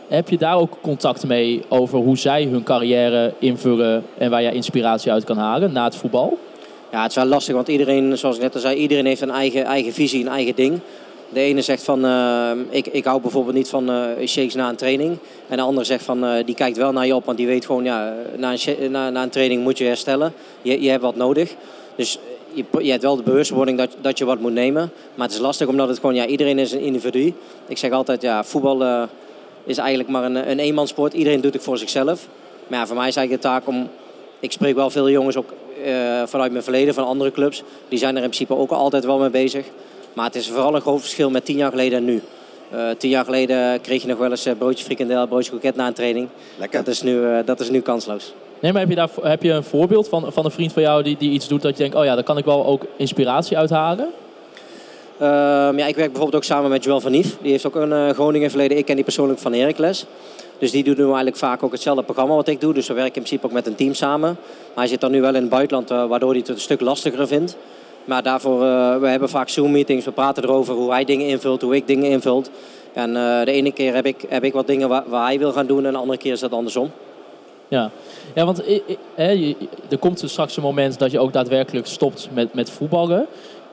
heb 0.08 0.30
je 0.30 0.38
daar 0.38 0.58
ook 0.58 0.78
contact 0.82 1.28
mee 1.28 1.62
over 1.68 2.00
hoe 2.00 2.18
zij 2.18 2.44
hun 2.44 2.64
carrière 2.64 3.34
invullen 3.40 4.04
en 4.18 4.30
waar 4.30 4.42
je 4.42 4.52
inspiratie 4.52 5.12
uit 5.12 5.24
kan 5.24 5.38
halen 5.38 5.72
na 5.72 5.84
het 5.84 5.96
voetbal? 5.96 6.38
Ja, 6.92 7.02
het 7.02 7.10
is 7.10 7.16
wel 7.16 7.26
lastig, 7.26 7.56
want 7.56 7.68
iedereen, 7.68 8.18
zoals 8.18 8.36
ik 8.36 8.42
net 8.42 8.56
al 8.56 8.62
zei, 8.62 8.76
iedereen 8.76 9.06
heeft 9.06 9.22
een 9.22 9.32
eigen, 9.32 9.64
eigen 9.64 9.94
visie, 9.94 10.22
een 10.22 10.32
eigen 10.32 10.56
ding. 10.56 10.80
De 11.34 11.40
ene 11.40 11.62
zegt 11.62 11.84
van, 11.84 12.06
uh, 12.06 12.52
ik, 12.70 12.88
ik 12.88 13.06
hou 13.06 13.22
bijvoorbeeld 13.22 13.56
niet 13.56 13.70
van 13.70 13.90
uh, 13.90 14.28
shakes 14.28 14.54
na 14.54 14.70
een 14.70 14.76
training. 14.76 15.18
En 15.48 15.58
de 15.58 15.64
andere 15.64 15.86
zegt 15.86 16.04
van, 16.04 16.26
uh, 16.26 16.34
die 16.46 16.56
kijkt 16.56 16.78
wel 16.78 16.92
naar 16.92 17.06
je 17.06 17.16
op, 17.16 17.26
want 17.26 17.38
die 17.38 17.48
weet 17.48 17.66
gewoon, 17.66 17.84
ja, 17.84 18.14
na 18.38 18.54
een, 18.54 18.92
na, 18.92 19.10
na 19.10 19.24
een 19.24 19.30
training 19.30 19.64
moet 19.64 19.78
je 19.78 19.86
herstellen. 19.86 20.34
Je, 20.62 20.82
je 20.82 20.90
hebt 20.90 21.02
wat 21.02 21.16
nodig. 21.16 21.56
Dus 21.96 22.20
je, 22.54 22.66
je 22.80 22.92
hebt 22.92 23.04
wel 23.04 23.16
de 23.16 23.24
bewustwording 23.24 23.78
dat, 23.78 23.90
dat 24.02 24.18
je 24.18 24.26
wat 24.26 24.40
moet 24.40 24.54
nemen. 24.54 24.92
Maar 25.16 25.28
het 25.28 25.36
is 25.36 25.42
lastig 25.42 25.68
omdat 25.68 25.88
het 25.88 26.00
gewoon, 26.00 26.16
ja, 26.16 26.26
iedereen 26.26 26.60
is 26.60 26.72
een 26.72 26.82
individu. 26.82 27.34
Ik 27.68 27.78
zeg 27.78 27.92
altijd, 27.92 28.22
ja, 28.22 28.44
voetbal 28.44 29.08
is 29.64 29.78
eigenlijk 29.78 30.10
maar 30.10 30.24
een, 30.24 30.50
een 30.50 30.60
eenmanssport. 30.60 31.14
Iedereen 31.14 31.42
doet 31.42 31.54
het 31.54 31.64
voor 31.64 31.78
zichzelf. 31.78 32.28
Maar 32.68 32.80
ja, 32.80 32.88
voor 32.88 32.96
mij 32.96 33.08
is 33.08 33.16
eigenlijk 33.16 33.44
de 33.44 33.50
taak 33.50 33.68
om... 33.68 33.90
Ik 34.40 34.52
spreek 34.52 34.76
wel 34.76 34.90
veel 34.90 35.10
jongens 35.10 35.38
ook 35.38 35.54
vanuit 36.26 36.52
mijn 36.52 36.64
verleden, 36.64 36.94
van 36.94 37.06
andere 37.06 37.32
clubs. 37.32 37.64
Die 37.90 38.00
zijn 38.00 38.16
er 38.16 38.24
in 38.24 38.30
principe 38.30 38.56
ook 38.56 38.72
altijd 38.72 39.06
wel 39.06 39.20
mee 39.20 39.30
bezig. 39.30 39.66
Maar 40.14 40.26
het 40.26 40.36
is 40.36 40.48
vooral 40.48 40.76
een 40.76 40.82
groot 40.82 41.00
verschil 41.00 41.30
met 41.30 41.46
tien 41.46 41.58
jaar 41.58 41.70
geleden 41.70 41.98
en 41.98 42.06
nu. 42.06 42.22
Uh, 42.74 42.90
tien 42.98 43.10
jaar 43.10 43.26
geleden 43.26 43.82
kreeg 43.82 44.02
je 44.02 44.08
nog 44.08 44.18
wel 44.18 44.30
eens 44.30 44.48
uh, 44.48 44.54
broodje 44.58 44.86
frikandel, 44.86 45.28
broodje 45.28 45.52
koket 45.52 45.76
na 45.76 45.88
een 45.88 45.94
training. 45.94 46.28
Lekker. 46.58 46.84
Dat 46.84 46.94
is 46.94 47.02
nu, 47.02 47.14
uh, 47.14 47.38
dat 47.46 47.60
is 47.60 47.70
nu 47.70 47.82
kansloos. 47.82 48.34
Nee, 48.60 48.72
maar 48.72 48.82
heb 48.82 48.90
je, 48.90 48.96
daar, 48.96 49.10
heb 49.22 49.44
je 49.44 49.52
een 49.52 49.64
voorbeeld 49.64 50.08
van, 50.08 50.34
van 50.34 50.46
een 50.46 50.52
vriend 50.52 50.74
van 50.74 50.82
jou 50.82 51.04
die, 51.04 51.16
die 51.20 51.32
iets 51.32 51.48
doet 51.48 51.62
dat 51.62 51.72
je 51.72 51.78
denkt... 51.78 51.96
oh 51.96 52.04
ja, 52.04 52.16
daar 52.16 52.24
kan 52.24 52.38
ik 52.38 52.46
wel 52.46 52.66
ook 52.66 52.86
inspiratie 52.98 53.58
uithalen? 53.58 54.10
Ehm, 55.18 55.78
ja, 55.78 55.86
ik 55.86 55.96
werk 55.96 56.12
bijvoorbeeld 56.12 56.36
ook 56.36 56.44
samen 56.44 56.70
met 56.70 56.84
Joël 56.84 57.02
van 57.02 57.12
Nief. 57.12 57.38
Die 57.42 57.52
heeft 57.52 57.66
ook 57.66 57.76
een 57.76 58.14
Groningen 58.14 58.50
verleden. 58.50 58.78
Ik 58.78 58.86
ken 58.86 58.96
die 58.96 59.04
persoonlijk 59.04 59.40
van 59.40 59.54
Heracles. 59.54 60.06
Dus 60.60 60.72
die 60.72 60.84
doen 60.84 60.96
nu 60.98 61.04
eigenlijk 61.04 61.38
vaak 61.38 61.64
ook 61.64 61.72
hetzelfde 61.72 62.04
programma 62.04 62.36
wat 62.36 62.48
ik 62.48 62.62
doe. 62.62 62.74
Dus 62.74 62.88
we 62.88 62.94
werken 62.94 63.16
in 63.16 63.22
principe 63.22 63.46
ook 63.46 63.52
met 63.52 63.68
een 63.68 63.76
team 63.76 63.94
samen. 63.94 64.30
Maar 64.40 64.84
hij 64.84 64.88
zit 64.88 65.02
dan 65.02 65.12
nu 65.12 65.22
wel 65.22 65.36
in 65.36 65.42
het 65.42 65.50
buitenland, 65.50 65.90
waardoor 65.90 66.30
hij 66.30 66.40
het 66.40 66.50
een 66.50 66.60
stuk 66.60 66.82
lastiger 66.82 67.28
vindt. 67.28 67.58
Maar 68.06 68.24
daarvoor, 68.24 68.64
uh, 68.64 68.98
we 68.98 69.08
hebben 69.08 69.30
vaak 69.30 69.50
Zoom-meetings. 69.50 70.06
We 70.06 70.12
praten 70.12 70.44
erover 70.44 70.74
hoe 70.74 70.92
hij 70.92 71.06
dingen 71.06 71.28
invult, 71.28 71.62
hoe 71.62 71.76
ik 71.76 71.88
dingen 71.88 72.10
invult. 72.10 72.50
En 72.94 73.10
uh, 73.10 73.44
de 73.44 73.52
ene 73.52 73.72
keer 73.72 73.94
heb 73.94 74.06
ik, 74.06 74.26
heb 74.28 74.44
ik 74.44 74.54
wat 74.54 74.68
dingen 74.68 74.90
waar, 74.90 75.26
hij 75.26 75.40
wil 75.40 75.52
gaan 75.52 75.66
doen 75.66 75.86
en 75.86 75.92
de 75.92 75.98
andere 75.98 76.20
keer 76.20 76.32
is 76.32 76.40
dat 76.40 76.52
andersom. 76.52 76.92
Ja, 77.68 77.92
ja 78.36 78.46
want 78.46 78.64
er 79.90 79.98
komt 80.00 80.20
dus 80.20 80.32
straks 80.32 80.58
een 80.58 80.64
moment 80.64 81.00
dat 81.00 81.12
je 81.12 81.20
ook 81.20 81.34
daadwerkelijk 81.34 81.88
stopt 81.88 82.30
met, 82.34 82.54
met 82.54 82.70
voetballen. 82.70 83.26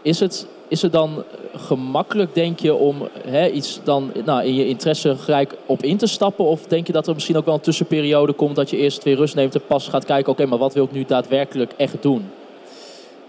Is 0.03 0.21
het, 0.21 0.47
is 0.69 0.83
het 0.83 0.93
dan 0.93 1.25
gemakkelijk, 1.55 2.35
denk 2.35 2.59
je, 2.59 2.75
om 2.75 3.09
iets 3.53 3.81
dan 3.85 4.13
nou, 4.25 4.45
in 4.45 4.55
je 4.55 4.69
interesse 4.69 5.17
gelijk 5.17 5.55
op 5.67 5.83
in 5.83 5.97
te 5.97 6.07
stappen? 6.07 6.45
Of 6.45 6.67
denk 6.67 6.87
je 6.87 6.93
dat 6.93 7.07
er 7.07 7.15
misschien 7.15 7.37
ook 7.37 7.45
wel 7.45 7.55
een 7.55 7.61
tussenperiode 7.61 8.33
komt 8.33 8.57
dat 8.57 8.71
je 8.71 8.77
eerst 8.77 9.05
weer 9.05 9.17
rust 9.17 9.35
neemt 9.35 9.55
en 9.55 9.67
pas 9.67 9.89
gaat 9.89 10.05
kijken, 10.05 10.33
oké, 10.33 10.47
maar 10.47 10.59
wat 10.59 10.75
wil 10.75 10.85
ik 10.85 10.93
nu 10.93 11.05
daadwerkelijk 11.05 11.73
echt 11.77 12.03
doen? 12.03 12.31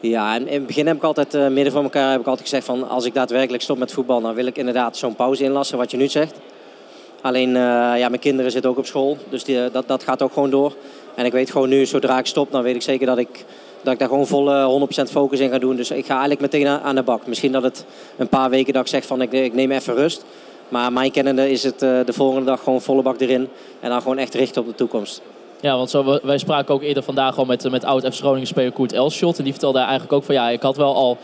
Ja, 0.01 0.35
in 0.35 0.47
het 0.47 0.67
begin 0.67 0.87
heb 0.87 0.95
ik 0.95 1.03
altijd, 1.03 1.35
uh, 1.35 1.47
midden 1.47 1.73
van 1.73 1.83
elkaar, 1.83 2.11
heb 2.11 2.19
ik 2.19 2.27
altijd 2.27 2.47
gezegd 2.49 2.65
van 2.65 2.89
als 2.89 3.05
ik 3.05 3.13
daadwerkelijk 3.13 3.63
stop 3.63 3.77
met 3.77 3.91
voetbal, 3.91 4.21
dan 4.21 4.33
wil 4.33 4.45
ik 4.45 4.57
inderdaad 4.57 4.97
zo'n 4.97 5.15
pauze 5.15 5.43
inlassen, 5.43 5.77
wat 5.77 5.91
je 5.91 5.97
nu 5.97 6.07
zegt. 6.07 6.35
Alleen, 7.21 7.49
uh, 7.49 7.53
ja, 7.97 8.09
mijn 8.09 8.19
kinderen 8.19 8.51
zitten 8.51 8.71
ook 8.71 8.77
op 8.77 8.85
school, 8.85 9.17
dus 9.29 9.43
die, 9.43 9.71
dat, 9.71 9.87
dat 9.87 10.03
gaat 10.03 10.21
ook 10.21 10.33
gewoon 10.33 10.49
door. 10.49 10.75
En 11.15 11.25
ik 11.25 11.31
weet 11.31 11.51
gewoon 11.51 11.69
nu, 11.69 11.85
zodra 11.85 12.19
ik 12.19 12.25
stop, 12.25 12.51
dan 12.51 12.63
weet 12.63 12.75
ik 12.75 12.81
zeker 12.81 13.05
dat 13.05 13.17
ik, 13.17 13.45
dat 13.81 13.93
ik 13.93 13.99
daar 13.99 14.07
gewoon 14.07 14.27
volle 14.27 14.87
100% 15.07 15.11
focus 15.11 15.39
in 15.39 15.49
ga 15.49 15.57
doen. 15.57 15.75
Dus 15.75 15.91
ik 15.91 16.05
ga 16.05 16.11
eigenlijk 16.11 16.41
meteen 16.41 16.67
aan, 16.67 16.95
de 16.95 17.03
bak. 17.03 17.27
Misschien 17.27 17.51
dat 17.51 17.63
het 17.63 17.85
een 18.17 18.27
paar 18.27 18.49
weken 18.49 18.73
dat 18.73 18.81
ik 18.81 18.87
zeg 18.87 19.05
van 19.05 19.21
ik, 19.21 19.31
ik 19.31 19.53
neem 19.53 19.71
even 19.71 19.95
rust. 19.95 20.25
Maar 20.69 20.93
mijn 20.93 21.11
kennende 21.11 21.51
is 21.51 21.63
het 21.63 21.79
de 21.79 22.13
volgende 22.13 22.45
dag 22.45 22.63
gewoon 22.63 22.81
volle 22.81 23.01
bak 23.01 23.19
erin. 23.19 23.47
En 23.79 23.89
dan 23.89 24.01
gewoon 24.01 24.17
echt 24.17 24.33
richten 24.33 24.61
op 24.61 24.67
de 24.67 24.75
toekomst. 24.75 25.21
Ja, 25.61 25.77
want 25.77 25.89
zo, 25.89 26.19
wij 26.23 26.37
spraken 26.37 26.73
ook 26.73 26.81
eerder 26.81 27.03
vandaag 27.03 27.37
al 27.37 27.45
met, 27.45 27.69
met 27.71 27.83
oud 27.83 28.15
F 28.15 28.17
Groningen 28.17 28.47
speler 28.47 28.71
Koert 28.71 28.93
Elschot. 28.93 29.37
En 29.37 29.43
die 29.43 29.53
vertelde 29.53 29.79
eigenlijk 29.79 30.13
ook 30.13 30.23
van 30.23 30.35
ja, 30.35 30.49
ik 30.49 30.61
had 30.61 30.77
wel 30.77 30.95
al 30.95 31.17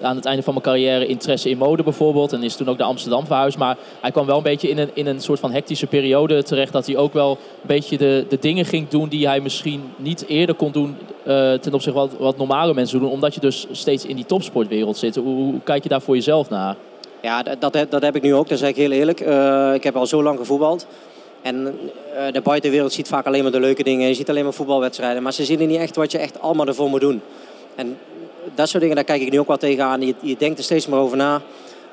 aan 0.00 0.16
het 0.16 0.24
einde 0.24 0.42
van 0.42 0.52
mijn 0.52 0.64
carrière 0.64 1.06
interesse 1.06 1.50
in 1.50 1.58
mode 1.58 1.82
bijvoorbeeld. 1.82 2.32
En 2.32 2.42
is 2.42 2.56
toen 2.56 2.68
ook 2.68 2.78
naar 2.78 2.86
Amsterdam 2.86 3.26
verhuisd. 3.26 3.58
Maar 3.58 3.76
hij 4.00 4.10
kwam 4.10 4.26
wel 4.26 4.36
een 4.36 4.42
beetje 4.42 4.68
in 4.68 4.78
een, 4.78 4.90
in 4.94 5.06
een 5.06 5.20
soort 5.20 5.40
van 5.40 5.52
hectische 5.52 5.86
periode 5.86 6.42
terecht. 6.42 6.72
Dat 6.72 6.86
hij 6.86 6.96
ook 6.96 7.12
wel 7.12 7.30
een 7.30 7.66
beetje 7.66 7.98
de, 7.98 8.26
de 8.28 8.38
dingen 8.38 8.64
ging 8.64 8.88
doen 8.88 9.08
die 9.08 9.26
hij 9.26 9.40
misschien 9.40 9.82
niet 9.96 10.24
eerder 10.28 10.54
kon 10.54 10.72
doen. 10.72 10.96
Uh, 11.18 11.52
ten 11.52 11.74
opzichte 11.74 11.98
van 11.98 12.08
wat, 12.08 12.18
wat 12.18 12.36
normale 12.36 12.74
mensen 12.74 13.00
doen. 13.00 13.10
Omdat 13.10 13.34
je 13.34 13.40
dus 13.40 13.66
steeds 13.72 14.06
in 14.06 14.16
die 14.16 14.26
topsportwereld 14.26 14.96
zit. 14.96 15.16
Hoe, 15.16 15.60
kijk 15.64 15.82
je 15.82 15.88
daar 15.88 16.02
voor 16.02 16.14
jezelf 16.14 16.50
naar? 16.50 16.76
Ja, 17.22 17.42
dat, 17.42 17.60
dat, 17.60 17.90
dat 17.90 18.02
heb 18.02 18.16
ik 18.16 18.22
nu 18.22 18.34
ook. 18.34 18.48
Dat 18.48 18.58
zeg 18.58 18.68
ik 18.68 18.76
heel 18.76 18.90
eerlijk. 18.90 19.20
Uh, 19.20 19.74
ik 19.74 19.84
heb 19.84 19.96
al 19.96 20.06
zo 20.06 20.22
lang 20.22 20.38
gevoetbald. 20.38 20.86
En 21.42 21.78
uh, 22.14 22.32
de 22.32 22.40
buitenwereld 22.40 22.92
ziet 22.92 23.08
vaak 23.08 23.26
alleen 23.26 23.42
maar 23.42 23.52
de 23.52 23.60
leuke 23.60 23.82
dingen. 23.82 24.08
Je 24.08 24.14
ziet 24.14 24.28
alleen 24.30 24.44
maar 24.44 24.52
voetbalwedstrijden. 24.52 25.22
Maar 25.22 25.32
ze 25.32 25.44
zien 25.44 25.68
niet 25.68 25.80
echt 25.80 25.96
wat 25.96 26.12
je 26.12 26.18
echt 26.18 26.40
allemaal 26.40 26.66
ervoor 26.66 26.88
moet 26.88 27.00
doen. 27.00 27.20
En 27.74 27.98
dat 28.54 28.68
soort 28.68 28.80
dingen, 28.80 28.96
daar 28.96 29.04
kijk 29.04 29.22
ik 29.22 29.30
nu 29.30 29.38
ook 29.38 29.46
wel 29.46 29.56
tegenaan. 29.56 30.00
Je, 30.00 30.14
je 30.20 30.36
denkt 30.36 30.58
er 30.58 30.64
steeds 30.64 30.86
maar 30.86 31.00
over 31.00 31.16
na. 31.16 31.42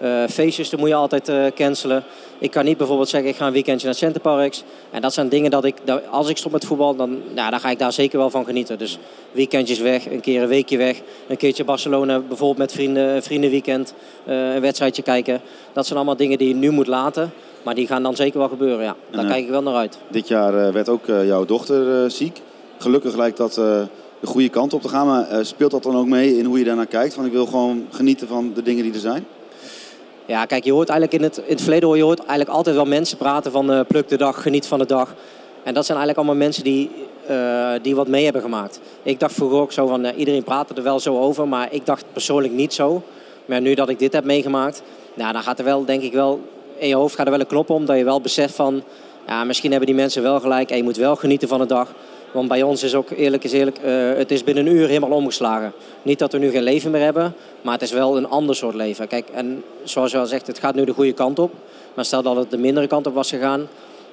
Uh, 0.01 0.23
feestjes, 0.29 0.69
dan 0.69 0.79
moet 0.79 0.89
je 0.89 0.95
altijd 0.95 1.29
uh, 1.29 1.45
cancelen. 1.55 2.03
Ik 2.37 2.51
kan 2.51 2.65
niet 2.65 2.77
bijvoorbeeld 2.77 3.09
zeggen, 3.09 3.29
ik 3.29 3.35
ga 3.35 3.47
een 3.47 3.53
weekendje 3.53 3.85
naar 3.85 3.95
Centerparks. 3.95 4.63
En 4.91 5.01
dat 5.01 5.13
zijn 5.13 5.29
dingen 5.29 5.51
dat 5.51 5.65
ik, 5.65 5.75
als 6.09 6.29
ik 6.29 6.37
stop 6.37 6.51
met 6.51 6.65
voetbal, 6.65 6.95
dan, 6.95 7.21
ja, 7.35 7.49
dan 7.49 7.59
ga 7.59 7.69
ik 7.69 7.79
daar 7.79 7.93
zeker 7.93 8.17
wel 8.17 8.29
van 8.29 8.45
genieten. 8.45 8.77
Dus 8.77 8.97
weekendjes 9.31 9.79
weg, 9.79 10.09
een 10.09 10.21
keer 10.21 10.41
een 10.41 10.47
weekje 10.47 10.77
weg. 10.77 11.01
Een 11.27 11.37
keertje 11.37 11.63
Barcelona, 11.63 12.19
bijvoorbeeld 12.19 12.57
met 12.57 12.71
vrienden, 12.71 13.23
vriendenweekend. 13.23 13.93
Een 14.25 14.61
wedstrijdje 14.61 15.01
kijken. 15.01 15.41
Dat 15.73 15.85
zijn 15.85 15.97
allemaal 15.97 16.17
dingen 16.17 16.37
die 16.37 16.47
je 16.47 16.55
nu 16.55 16.69
moet 16.69 16.87
laten. 16.87 17.33
Maar 17.63 17.75
die 17.75 17.87
gaan 17.87 18.03
dan 18.03 18.15
zeker 18.15 18.39
wel 18.39 18.49
gebeuren, 18.49 18.83
ja. 18.83 18.95
Daar 19.09 19.25
kijk 19.25 19.43
ik 19.43 19.49
wel 19.49 19.63
naar 19.63 19.75
uit. 19.75 19.97
Dit 20.07 20.27
jaar 20.27 20.73
werd 20.73 20.89
ook 20.89 21.05
jouw 21.05 21.45
dochter 21.45 22.11
ziek. 22.11 22.41
Gelukkig 22.77 23.15
lijkt 23.15 23.37
dat 23.37 23.53
de 23.53 23.87
goede 24.23 24.49
kant 24.49 24.73
op 24.73 24.81
te 24.81 24.89
gaan. 24.89 25.07
Maar 25.07 25.45
speelt 25.45 25.71
dat 25.71 25.83
dan 25.83 25.95
ook 25.95 26.07
mee 26.07 26.37
in 26.37 26.45
hoe 26.45 26.59
je 26.59 26.65
daarnaar 26.65 26.85
kijkt? 26.85 27.13
Van 27.13 27.25
ik 27.25 27.31
wil 27.31 27.45
gewoon 27.45 27.87
genieten 27.91 28.27
van 28.27 28.51
de 28.53 28.61
dingen 28.61 28.83
die 28.83 28.93
er 28.93 28.99
zijn? 28.99 29.25
Ja, 30.25 30.45
kijk, 30.45 30.63
je 30.63 30.71
hoort 30.71 30.89
eigenlijk 30.89 31.21
in 31.21 31.29
het, 31.29 31.37
in 31.37 31.53
het 31.53 31.61
verleden 31.61 31.87
hoor 31.87 31.97
je 31.97 32.03
hoort 32.03 32.19
eigenlijk 32.19 32.49
altijd 32.49 32.75
wel 32.75 32.85
mensen 32.85 33.17
praten 33.17 33.51
van 33.51 33.71
uh, 33.71 33.79
pluk 33.87 34.07
de 34.07 34.17
dag, 34.17 34.41
geniet 34.41 34.65
van 34.65 34.79
de 34.79 34.85
dag. 34.85 35.15
En 35.63 35.73
dat 35.73 35.85
zijn 35.85 35.97
eigenlijk 35.97 36.17
allemaal 36.17 36.45
mensen 36.45 36.63
die, 36.63 36.89
uh, 37.29 37.71
die 37.81 37.95
wat 37.95 38.07
mee 38.07 38.23
hebben 38.23 38.41
gemaakt. 38.41 38.79
Ik 39.03 39.19
dacht 39.19 39.33
vroeger 39.33 39.59
ook 39.59 39.71
zo 39.71 39.87
van, 39.87 40.05
uh, 40.05 40.17
iedereen 40.17 40.43
praatte 40.43 40.73
er 40.73 40.83
wel 40.83 40.99
zo 40.99 41.19
over, 41.19 41.47
maar 41.47 41.67
ik 41.73 41.85
dacht 41.85 42.05
persoonlijk 42.13 42.53
niet 42.53 42.73
zo. 42.73 43.03
Maar 43.45 43.61
nu 43.61 43.73
dat 43.73 43.89
ik 43.89 43.99
dit 43.99 44.13
heb 44.13 44.23
meegemaakt, 44.23 44.81
nou, 45.13 45.33
dan 45.33 45.41
gaat 45.41 45.59
er 45.59 45.65
wel, 45.65 45.85
denk 45.85 46.01
ik 46.01 46.13
wel, 46.13 46.41
in 46.83 46.89
je 46.89 46.95
hoofd 46.95 47.15
gaat 47.15 47.25
er 47.25 47.31
wel 47.31 47.41
een 47.41 47.47
knop 47.47 47.69
om. 47.69 47.85
Dat 47.85 47.97
je 47.97 48.03
wel 48.03 48.21
beseft 48.21 48.55
van, 48.55 48.83
ja, 49.27 49.43
misschien 49.43 49.69
hebben 49.69 49.87
die 49.87 49.97
mensen 49.97 50.23
wel 50.23 50.39
gelijk 50.39 50.69
en 50.69 50.77
je 50.77 50.83
moet 50.83 50.97
wel 50.97 51.15
genieten 51.15 51.47
van 51.47 51.59
de 51.59 51.65
dag. 51.65 51.93
Want 52.31 52.47
bij 52.47 52.63
ons 52.63 52.83
is 52.83 52.95
ook 52.95 53.09
eerlijk 53.09 53.43
is 53.43 53.51
eerlijk, 53.51 53.79
uh, 53.85 54.13
het 54.15 54.31
is 54.31 54.43
binnen 54.43 54.65
een 54.65 54.73
uur 54.73 54.87
helemaal 54.87 55.17
omgeslagen. 55.17 55.73
Niet 56.01 56.19
dat 56.19 56.31
we 56.31 56.37
nu 56.37 56.49
geen 56.49 56.63
leven 56.63 56.91
meer 56.91 57.01
hebben, 57.01 57.35
maar 57.61 57.73
het 57.73 57.81
is 57.81 57.91
wel 57.91 58.17
een 58.17 58.29
ander 58.29 58.55
soort 58.55 58.75
leven. 58.75 59.07
Kijk, 59.07 59.29
en 59.33 59.63
zoals 59.83 60.11
je 60.11 60.17
al 60.17 60.25
zegt, 60.25 60.47
het 60.47 60.59
gaat 60.59 60.75
nu 60.75 60.85
de 60.85 60.93
goede 60.93 61.13
kant 61.13 61.39
op. 61.39 61.51
Maar 61.93 62.05
stel 62.05 62.21
dat 62.21 62.35
het 62.35 62.51
de 62.51 62.57
mindere 62.57 62.87
kant 62.87 63.07
op 63.07 63.13
was 63.13 63.29
gegaan, 63.29 63.67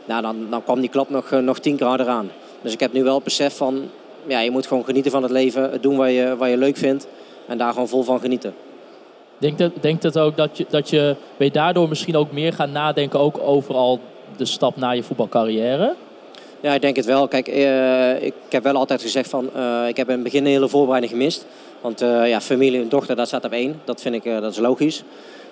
nou, 0.04 0.22
dan, 0.22 0.46
dan 0.50 0.64
kwam 0.64 0.80
die 0.80 0.90
klap 0.90 1.10
nog, 1.10 1.30
uh, 1.30 1.38
nog 1.38 1.58
tien 1.58 1.76
keer 1.76 1.86
harder 1.86 2.08
aan. 2.08 2.30
Dus 2.62 2.72
ik 2.72 2.80
heb 2.80 2.92
nu 2.92 3.02
wel 3.02 3.14
het 3.14 3.24
besef 3.24 3.56
van, 3.56 3.90
ja, 4.26 4.40
je 4.40 4.50
moet 4.50 4.66
gewoon 4.66 4.84
genieten 4.84 5.10
van 5.10 5.22
het 5.22 5.32
leven. 5.32 5.70
Het 5.70 5.82
doen 5.82 5.96
wat 5.96 6.10
je, 6.10 6.34
wat 6.38 6.48
je 6.48 6.56
leuk 6.56 6.76
vindt 6.76 7.06
en 7.46 7.58
daar 7.58 7.72
gewoon 7.72 7.88
vol 7.88 8.02
van 8.02 8.20
genieten. 8.20 8.54
Denk 9.40 9.58
dat, 9.58 9.72
denk 9.80 10.02
dat 10.02 10.18
ook 10.18 10.36
dat 10.36 10.56
je, 10.56 10.66
dat 10.68 10.90
je, 10.90 11.16
je 11.38 11.50
daardoor 11.50 11.88
misschien 11.88 12.16
ook 12.16 12.32
meer 12.32 12.52
gaan 12.52 12.72
nadenken 12.72 13.18
ook 13.18 13.38
over 13.38 13.74
al 13.74 14.00
de 14.36 14.44
stap 14.44 14.76
naar 14.76 14.96
je 14.96 15.02
voetbalcarrière? 15.02 15.94
Ja, 16.60 16.74
ik 16.74 16.80
denk 16.80 16.96
het 16.96 17.04
wel. 17.04 17.28
Kijk, 17.28 17.48
uh, 17.48 18.22
ik 18.22 18.34
heb 18.48 18.62
wel 18.62 18.74
altijd 18.74 19.02
gezegd 19.02 19.30
van, 19.30 19.50
uh, 19.56 19.88
ik 19.88 19.96
heb 19.96 20.08
in 20.08 20.14
het 20.14 20.22
begin 20.22 20.44
een 20.44 20.50
hele 20.50 20.68
voorbereiding 20.68 21.12
gemist. 21.12 21.46
Want 21.80 22.02
uh, 22.02 22.28
ja, 22.28 22.40
familie 22.40 22.80
en 22.80 22.88
dochter, 22.88 23.16
dat 23.16 23.26
staat 23.26 23.44
op 23.44 23.52
één. 23.52 23.80
Dat 23.84 24.00
vind 24.00 24.14
ik, 24.14 24.24
dat 24.24 24.52
is 24.52 24.58
logisch. 24.58 25.02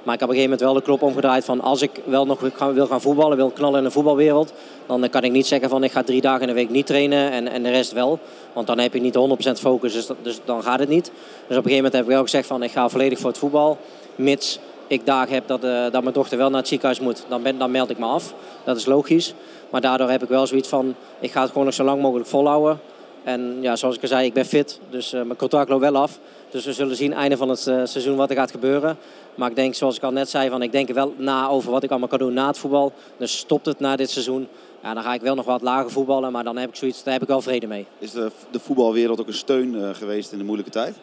Maar 0.03 0.15
ik 0.15 0.21
heb 0.21 0.29
op 0.29 0.35
een 0.35 0.41
gegeven 0.41 0.59
moment 0.59 0.61
wel 0.61 0.73
de 0.73 0.83
knop 0.83 1.03
omgedraaid 1.03 1.45
van 1.45 1.61
als 1.61 1.83
ik 1.83 1.91
wel 2.05 2.27
nog 2.27 2.41
wil 2.75 2.87
gaan 2.87 3.01
voetballen, 3.01 3.37
wil 3.37 3.51
knallen 3.51 3.79
in 3.79 3.85
de 3.85 3.91
voetbalwereld, 3.91 4.53
dan 4.87 5.11
kan 5.11 5.23
ik 5.23 5.33
niet 5.33 5.47
zeggen 5.47 5.69
van 5.69 5.85
ik 5.85 5.93
ga 5.93 6.03
drie 6.03 6.21
dagen 6.21 6.41
in 6.41 6.47
de 6.47 6.53
week 6.53 6.71
niet 6.71 6.87
trainen 6.87 7.31
en, 7.31 7.49
en 7.49 7.63
de 7.63 7.71
rest 7.71 7.93
wel. 7.93 8.19
Want 8.53 8.67
dan 8.67 8.79
heb 8.79 8.95
ik 8.95 9.03
niet 9.03 9.19
100% 9.49 9.53
focus, 9.61 9.93
dus, 9.93 10.09
dus 10.23 10.41
dan 10.45 10.63
gaat 10.63 10.79
het 10.79 10.89
niet. 10.89 11.05
Dus 11.05 11.57
op 11.57 11.65
een 11.65 11.71
gegeven 11.71 11.77
moment 11.77 11.93
heb 11.93 12.03
ik 12.03 12.09
wel 12.09 12.23
gezegd 12.23 12.47
van 12.47 12.63
ik 12.63 12.71
ga 12.71 12.89
volledig 12.89 13.19
voor 13.19 13.31
het 13.31 13.39
voetbal, 13.39 13.79
mits 14.15 14.59
ik 14.89 15.07
dagen 15.07 15.35
heb 15.35 15.47
dat, 15.47 15.65
uh, 15.65 15.83
dat 15.91 16.03
mijn 16.03 16.15
dochter 16.15 16.39
wel 16.39 16.49
naar 16.51 16.59
het 16.59 16.69
ziekenhuis 16.69 17.01
moet, 17.01 17.25
dan, 17.29 17.43
ben, 17.43 17.59
dan 17.59 17.71
meld 17.71 17.91
ik 17.91 17.99
me 17.99 18.07
af. 18.07 18.35
Dat 18.65 18.77
is 18.77 18.87
logisch. 18.87 19.35
Maar 19.71 19.81
daardoor 19.81 20.11
heb 20.11 20.23
ik 20.23 20.29
wel 20.29 20.47
zoiets 20.47 20.69
van, 20.69 20.95
ik 21.21 21.31
ga 21.31 21.41
het 21.41 21.51
gewoon 21.51 21.65
nog 21.65 21.75
zo 21.75 21.85
lang 21.85 22.03
mogelijk 22.03 22.29
volhouden. 22.29 22.81
En 23.25 23.57
ja, 23.61 23.77
zoals 23.77 23.97
ik 23.97 24.03
al 24.03 24.09
zei, 24.09 24.27
ik 24.27 24.33
ben 24.33 24.45
fit, 24.45 24.81
dus 24.91 25.15
uh, 25.15 25.23
mijn 25.23 25.39
contract 25.39 25.69
loopt 25.69 25.83
wel 25.83 25.97
af. 25.97 26.19
Dus 26.51 26.65
we 26.65 26.73
zullen 26.73 26.97
zien 26.97 27.13
einde 27.13 27.37
van 27.37 27.49
het 27.49 27.67
uh, 27.67 27.81
seizoen 27.85 28.17
wat 28.17 28.31
er 28.31 28.37
gaat 28.37 28.51
gebeuren. 28.51 28.97
Maar 29.35 29.51
ik 29.51 29.57
denk, 29.57 29.75
zoals 29.75 29.97
ik 29.97 30.03
al 30.03 30.11
net 30.11 30.29
zei, 30.29 30.49
van, 30.49 30.63
ik 30.63 30.73
denk 30.73 30.89
wel 30.89 31.15
na 31.17 31.49
over 31.49 31.71
wat 31.71 31.83
ik 31.83 31.91
allemaal 31.91 32.09
kan 32.09 32.19
doen 32.19 32.33
na 32.33 32.47
het 32.47 32.59
voetbal. 32.59 32.93
Dus 33.17 33.39
stopt 33.39 33.67
het 33.67 33.81
na 33.81 33.97
dit 33.97 34.11
seizoen. 34.11 34.49
Ja, 34.83 34.95
dan 34.95 35.03
ga 35.03 35.15
ik 35.15 35.21
wel 35.21 35.35
nog 35.35 35.45
wat 35.45 35.63
lager 35.63 35.91
voetballen, 35.91 36.33
maar 36.33 36.45
dan 36.45 36.57
heb 36.57 36.69
ik 36.69 36.77
zoiets, 36.77 37.03
daar 37.03 37.13
heb 37.13 37.23
ik 37.23 37.29
wel 37.29 37.43
vrede 37.43 37.67
mee. 37.67 37.87
Is 37.99 38.11
de, 38.11 38.31
de 38.51 38.59
voetbalwereld 38.59 39.21
ook 39.21 39.27
een 39.27 39.35
steun 39.35 39.75
uh, 39.75 39.91
geweest 39.93 40.33
in 40.33 40.39
de 40.39 40.45
moeilijke 40.45 40.73
tijd? 40.73 40.97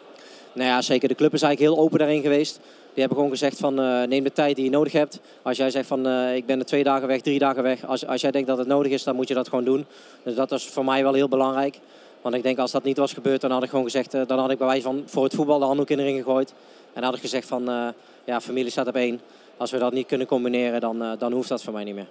Nou 0.52 0.68
ja, 0.68 0.82
zeker. 0.82 1.08
De 1.08 1.14
club 1.14 1.34
is 1.34 1.42
eigenlijk 1.42 1.74
heel 1.74 1.84
open 1.84 1.98
daarin 1.98 2.22
geweest. 2.22 2.54
Die 2.96 3.04
hebben 3.04 3.16
gewoon 3.16 3.30
gezegd 3.30 3.58
van 3.58 3.80
uh, 3.80 4.02
neem 4.02 4.24
de 4.24 4.32
tijd 4.32 4.56
die 4.56 4.64
je 4.64 4.70
nodig 4.70 4.92
hebt. 4.92 5.20
Als 5.42 5.56
jij 5.56 5.70
zegt 5.70 5.86
van 5.86 6.06
uh, 6.06 6.36
ik 6.36 6.46
ben 6.46 6.58
er 6.58 6.64
twee 6.64 6.84
dagen 6.84 7.08
weg, 7.08 7.20
drie 7.20 7.38
dagen 7.38 7.62
weg. 7.62 7.86
Als, 7.86 8.06
als 8.06 8.20
jij 8.20 8.30
denkt 8.30 8.48
dat 8.48 8.58
het 8.58 8.66
nodig 8.66 8.92
is, 8.92 9.02
dan 9.02 9.16
moet 9.16 9.28
je 9.28 9.34
dat 9.34 9.48
gewoon 9.48 9.64
doen. 9.64 9.86
Dus 10.22 10.34
dat 10.34 10.52
is 10.52 10.64
voor 10.64 10.84
mij 10.84 11.02
wel 11.02 11.12
heel 11.12 11.28
belangrijk. 11.28 11.78
Want 12.26 12.38
ik 12.38 12.44
denk 12.44 12.58
als 12.58 12.70
dat 12.70 12.84
niet 12.84 12.96
was 12.96 13.12
gebeurd, 13.12 13.40
dan 13.40 13.50
had 13.50 13.62
ik 13.62 13.68
gewoon 13.68 13.84
gezegd, 13.84 14.14
uh, 14.14 14.22
dan 14.26 14.38
had 14.38 14.50
ik 14.50 14.58
bij 14.58 14.66
wijze 14.66 14.82
van 14.82 15.02
voor 15.06 15.24
het 15.24 15.34
voetbal 15.34 15.58
de 15.58 15.64
handdoek 15.64 15.90
in 15.90 15.96
de 15.96 16.02
ring 16.02 16.18
gegooid. 16.18 16.50
En 16.86 17.00
dan 17.00 17.04
had 17.04 17.14
ik 17.14 17.20
gezegd 17.20 17.48
van 17.48 17.92
ja, 18.24 18.40
familie 18.40 18.70
staat 18.70 18.86
op 18.86 18.94
één. 18.94 19.20
Als 19.56 19.70
we 19.70 19.78
dat 19.78 19.92
niet 19.92 20.06
kunnen 20.06 20.26
combineren, 20.26 20.80
dan, 20.80 21.16
dan 21.18 21.32
hoeft 21.32 21.48
dat 21.48 21.62
voor 21.62 21.72
mij 21.72 21.84
niet 21.84 21.94
meer. 21.94 22.08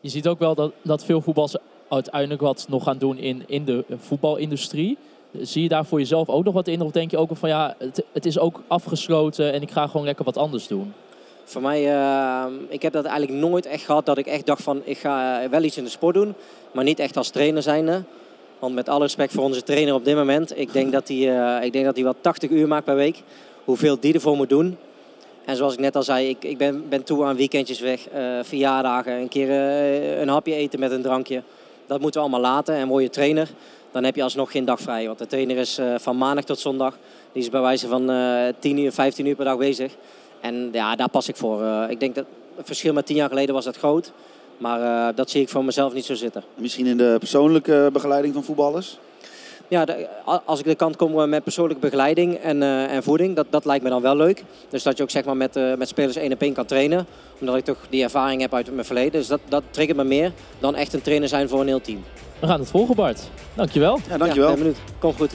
Je 0.00 0.08
ziet 0.08 0.26
ook 0.26 0.38
wel 0.38 0.54
dat, 0.54 0.72
dat 0.82 1.04
veel 1.04 1.20
voetballers 1.20 1.56
uiteindelijk 1.88 2.40
wat 2.40 2.66
nog 2.68 2.82
gaan 2.82 2.98
doen 2.98 3.18
in, 3.18 3.42
in 3.46 3.64
de 3.64 3.84
voetbalindustrie. 3.98 4.98
Zie 5.40 5.62
je 5.62 5.68
daar 5.68 5.86
voor 5.86 5.98
jezelf 5.98 6.28
ook 6.28 6.44
nog 6.44 6.54
wat 6.54 6.68
in? 6.68 6.82
Of 6.82 6.90
denk 6.90 7.10
je 7.10 7.16
ook 7.16 7.36
van 7.36 7.48
ja, 7.48 7.74
het, 7.78 8.04
het 8.12 8.26
is 8.26 8.38
ook 8.38 8.62
afgesloten 8.66 9.52
en 9.52 9.62
ik 9.62 9.70
ga 9.70 9.86
gewoon 9.86 10.06
lekker 10.06 10.24
wat 10.24 10.36
anders 10.36 10.66
doen? 10.66 10.92
Voor 11.44 11.62
mij, 11.62 11.94
uh, 11.94 12.44
ik 12.68 12.82
heb 12.82 12.92
dat 12.92 13.04
eigenlijk 13.04 13.38
nooit 13.38 13.66
echt 13.66 13.84
gehad 13.84 14.06
dat 14.06 14.18
ik 14.18 14.26
echt 14.26 14.46
dacht 14.46 14.62
van 14.62 14.82
ik 14.84 14.98
ga 14.98 15.48
wel 15.50 15.62
iets 15.62 15.76
in 15.76 15.84
de 15.84 15.90
sport 15.90 16.14
doen. 16.14 16.34
Maar 16.72 16.84
niet 16.84 16.98
echt 16.98 17.16
als 17.16 17.30
trainer 17.30 17.62
zijnde. 17.62 18.02
Want 18.64 18.76
met 18.76 18.88
alle 18.88 19.02
respect 19.02 19.32
voor 19.32 19.44
onze 19.44 19.62
trainer 19.62 19.94
op 19.94 20.04
dit 20.04 20.16
moment. 20.16 20.58
Ik 20.58 20.72
denk 20.72 20.92
dat 20.92 21.08
hij, 21.08 21.16
uh, 21.16 21.64
ik 21.64 21.72
denk 21.72 21.84
dat 21.84 21.94
hij 21.94 22.04
wel 22.04 22.14
80 22.20 22.50
uur 22.50 22.68
maakt 22.68 22.84
per 22.84 22.94
week. 22.94 23.22
Hoeveel 23.64 24.00
die 24.00 24.14
ervoor 24.14 24.36
moet 24.36 24.48
doen. 24.48 24.76
En 25.44 25.56
zoals 25.56 25.72
ik 25.72 25.78
net 25.78 25.96
al 25.96 26.02
zei, 26.02 26.28
ik, 26.28 26.44
ik 26.44 26.58
ben, 26.58 26.88
ben 26.88 27.04
toe 27.04 27.24
aan 27.24 27.36
weekendjes 27.36 27.80
weg. 27.80 28.00
Uh, 28.14 28.38
verjaardagen, 28.42 29.12
een 29.12 29.28
keer 29.28 29.50
een 30.20 30.28
hapje 30.28 30.54
eten 30.54 30.80
met 30.80 30.90
een 30.90 31.02
drankje. 31.02 31.42
Dat 31.86 32.00
moeten 32.00 32.20
we 32.20 32.26
allemaal 32.28 32.52
laten. 32.52 32.74
En 32.74 32.88
word 32.88 33.02
je 33.02 33.10
trainer, 33.10 33.48
dan 33.90 34.04
heb 34.04 34.16
je 34.16 34.22
alsnog 34.22 34.50
geen 34.50 34.64
dag 34.64 34.80
vrij. 34.80 35.06
Want 35.06 35.18
de 35.18 35.26
trainer 35.26 35.56
is 35.56 35.80
van 35.96 36.18
maandag 36.18 36.44
tot 36.44 36.58
zondag. 36.58 36.98
Die 37.32 37.42
is 37.42 37.50
bij 37.50 37.60
wijze 37.60 37.88
van 37.88 38.10
uh, 38.10 38.46
10 38.58 38.78
uur, 38.78 38.92
15 38.92 39.26
uur 39.26 39.34
per 39.34 39.44
dag 39.44 39.56
bezig. 39.58 39.92
En 40.40 40.68
ja, 40.72 40.96
daar 40.96 41.10
pas 41.10 41.28
ik 41.28 41.36
voor. 41.36 41.86
Ik 41.88 42.00
denk 42.00 42.14
dat 42.14 42.24
het 42.56 42.66
verschil 42.66 42.92
met 42.92 43.06
10 43.06 43.16
jaar 43.16 43.28
geleden 43.28 43.54
was 43.54 43.64
dat 43.64 43.76
groot. 43.76 44.12
Maar 44.58 45.14
dat 45.14 45.30
zie 45.30 45.42
ik 45.42 45.48
voor 45.48 45.64
mezelf 45.64 45.94
niet 45.94 46.04
zo 46.04 46.14
zitten. 46.14 46.42
Misschien 46.54 46.86
in 46.86 46.96
de 46.96 47.16
persoonlijke 47.18 47.90
begeleiding 47.92 48.34
van 48.34 48.44
voetballers? 48.44 48.98
Ja, 49.68 49.84
de, 49.84 50.08
als 50.44 50.58
ik 50.58 50.64
de 50.64 50.74
kant 50.74 50.96
kom 50.96 51.28
met 51.28 51.42
persoonlijke 51.42 51.80
begeleiding 51.80 52.34
en, 52.34 52.62
uh, 52.62 52.94
en 52.94 53.02
voeding, 53.02 53.36
dat, 53.36 53.46
dat 53.50 53.64
lijkt 53.64 53.84
me 53.84 53.90
dan 53.90 54.02
wel 54.02 54.16
leuk. 54.16 54.44
Dus 54.68 54.82
dat 54.82 54.96
je 54.96 55.02
ook 55.02 55.10
zeg 55.10 55.24
maar, 55.24 55.36
met, 55.36 55.56
uh, 55.56 55.74
met 55.74 55.88
spelers 55.88 56.16
één 56.16 56.32
op 56.32 56.40
één 56.40 56.52
kan 56.52 56.64
trainen. 56.64 57.06
Omdat 57.40 57.56
ik 57.56 57.64
toch 57.64 57.78
die 57.88 58.02
ervaring 58.02 58.40
heb 58.40 58.54
uit 58.54 58.74
mijn 58.74 58.86
verleden. 58.86 59.12
Dus 59.12 59.26
dat, 59.26 59.40
dat 59.48 59.62
triggert 59.70 59.96
me 59.96 60.04
meer 60.04 60.32
dan 60.58 60.74
echt 60.74 60.92
een 60.92 61.02
trainer 61.02 61.28
zijn 61.28 61.48
voor 61.48 61.60
een 61.60 61.66
heel 61.66 61.80
team. 61.80 62.04
We 62.40 62.46
gaan 62.46 62.60
het 62.60 62.68
volgen, 62.68 62.94
Bart. 62.94 63.20
Dankjewel. 63.54 63.98
Ja, 64.08 64.18
dankjewel. 64.18 64.48
Ja, 64.48 64.54
ben 64.54 64.62
benieuwd. 64.62 64.78
Kom 64.98 65.14
goed. 65.14 65.32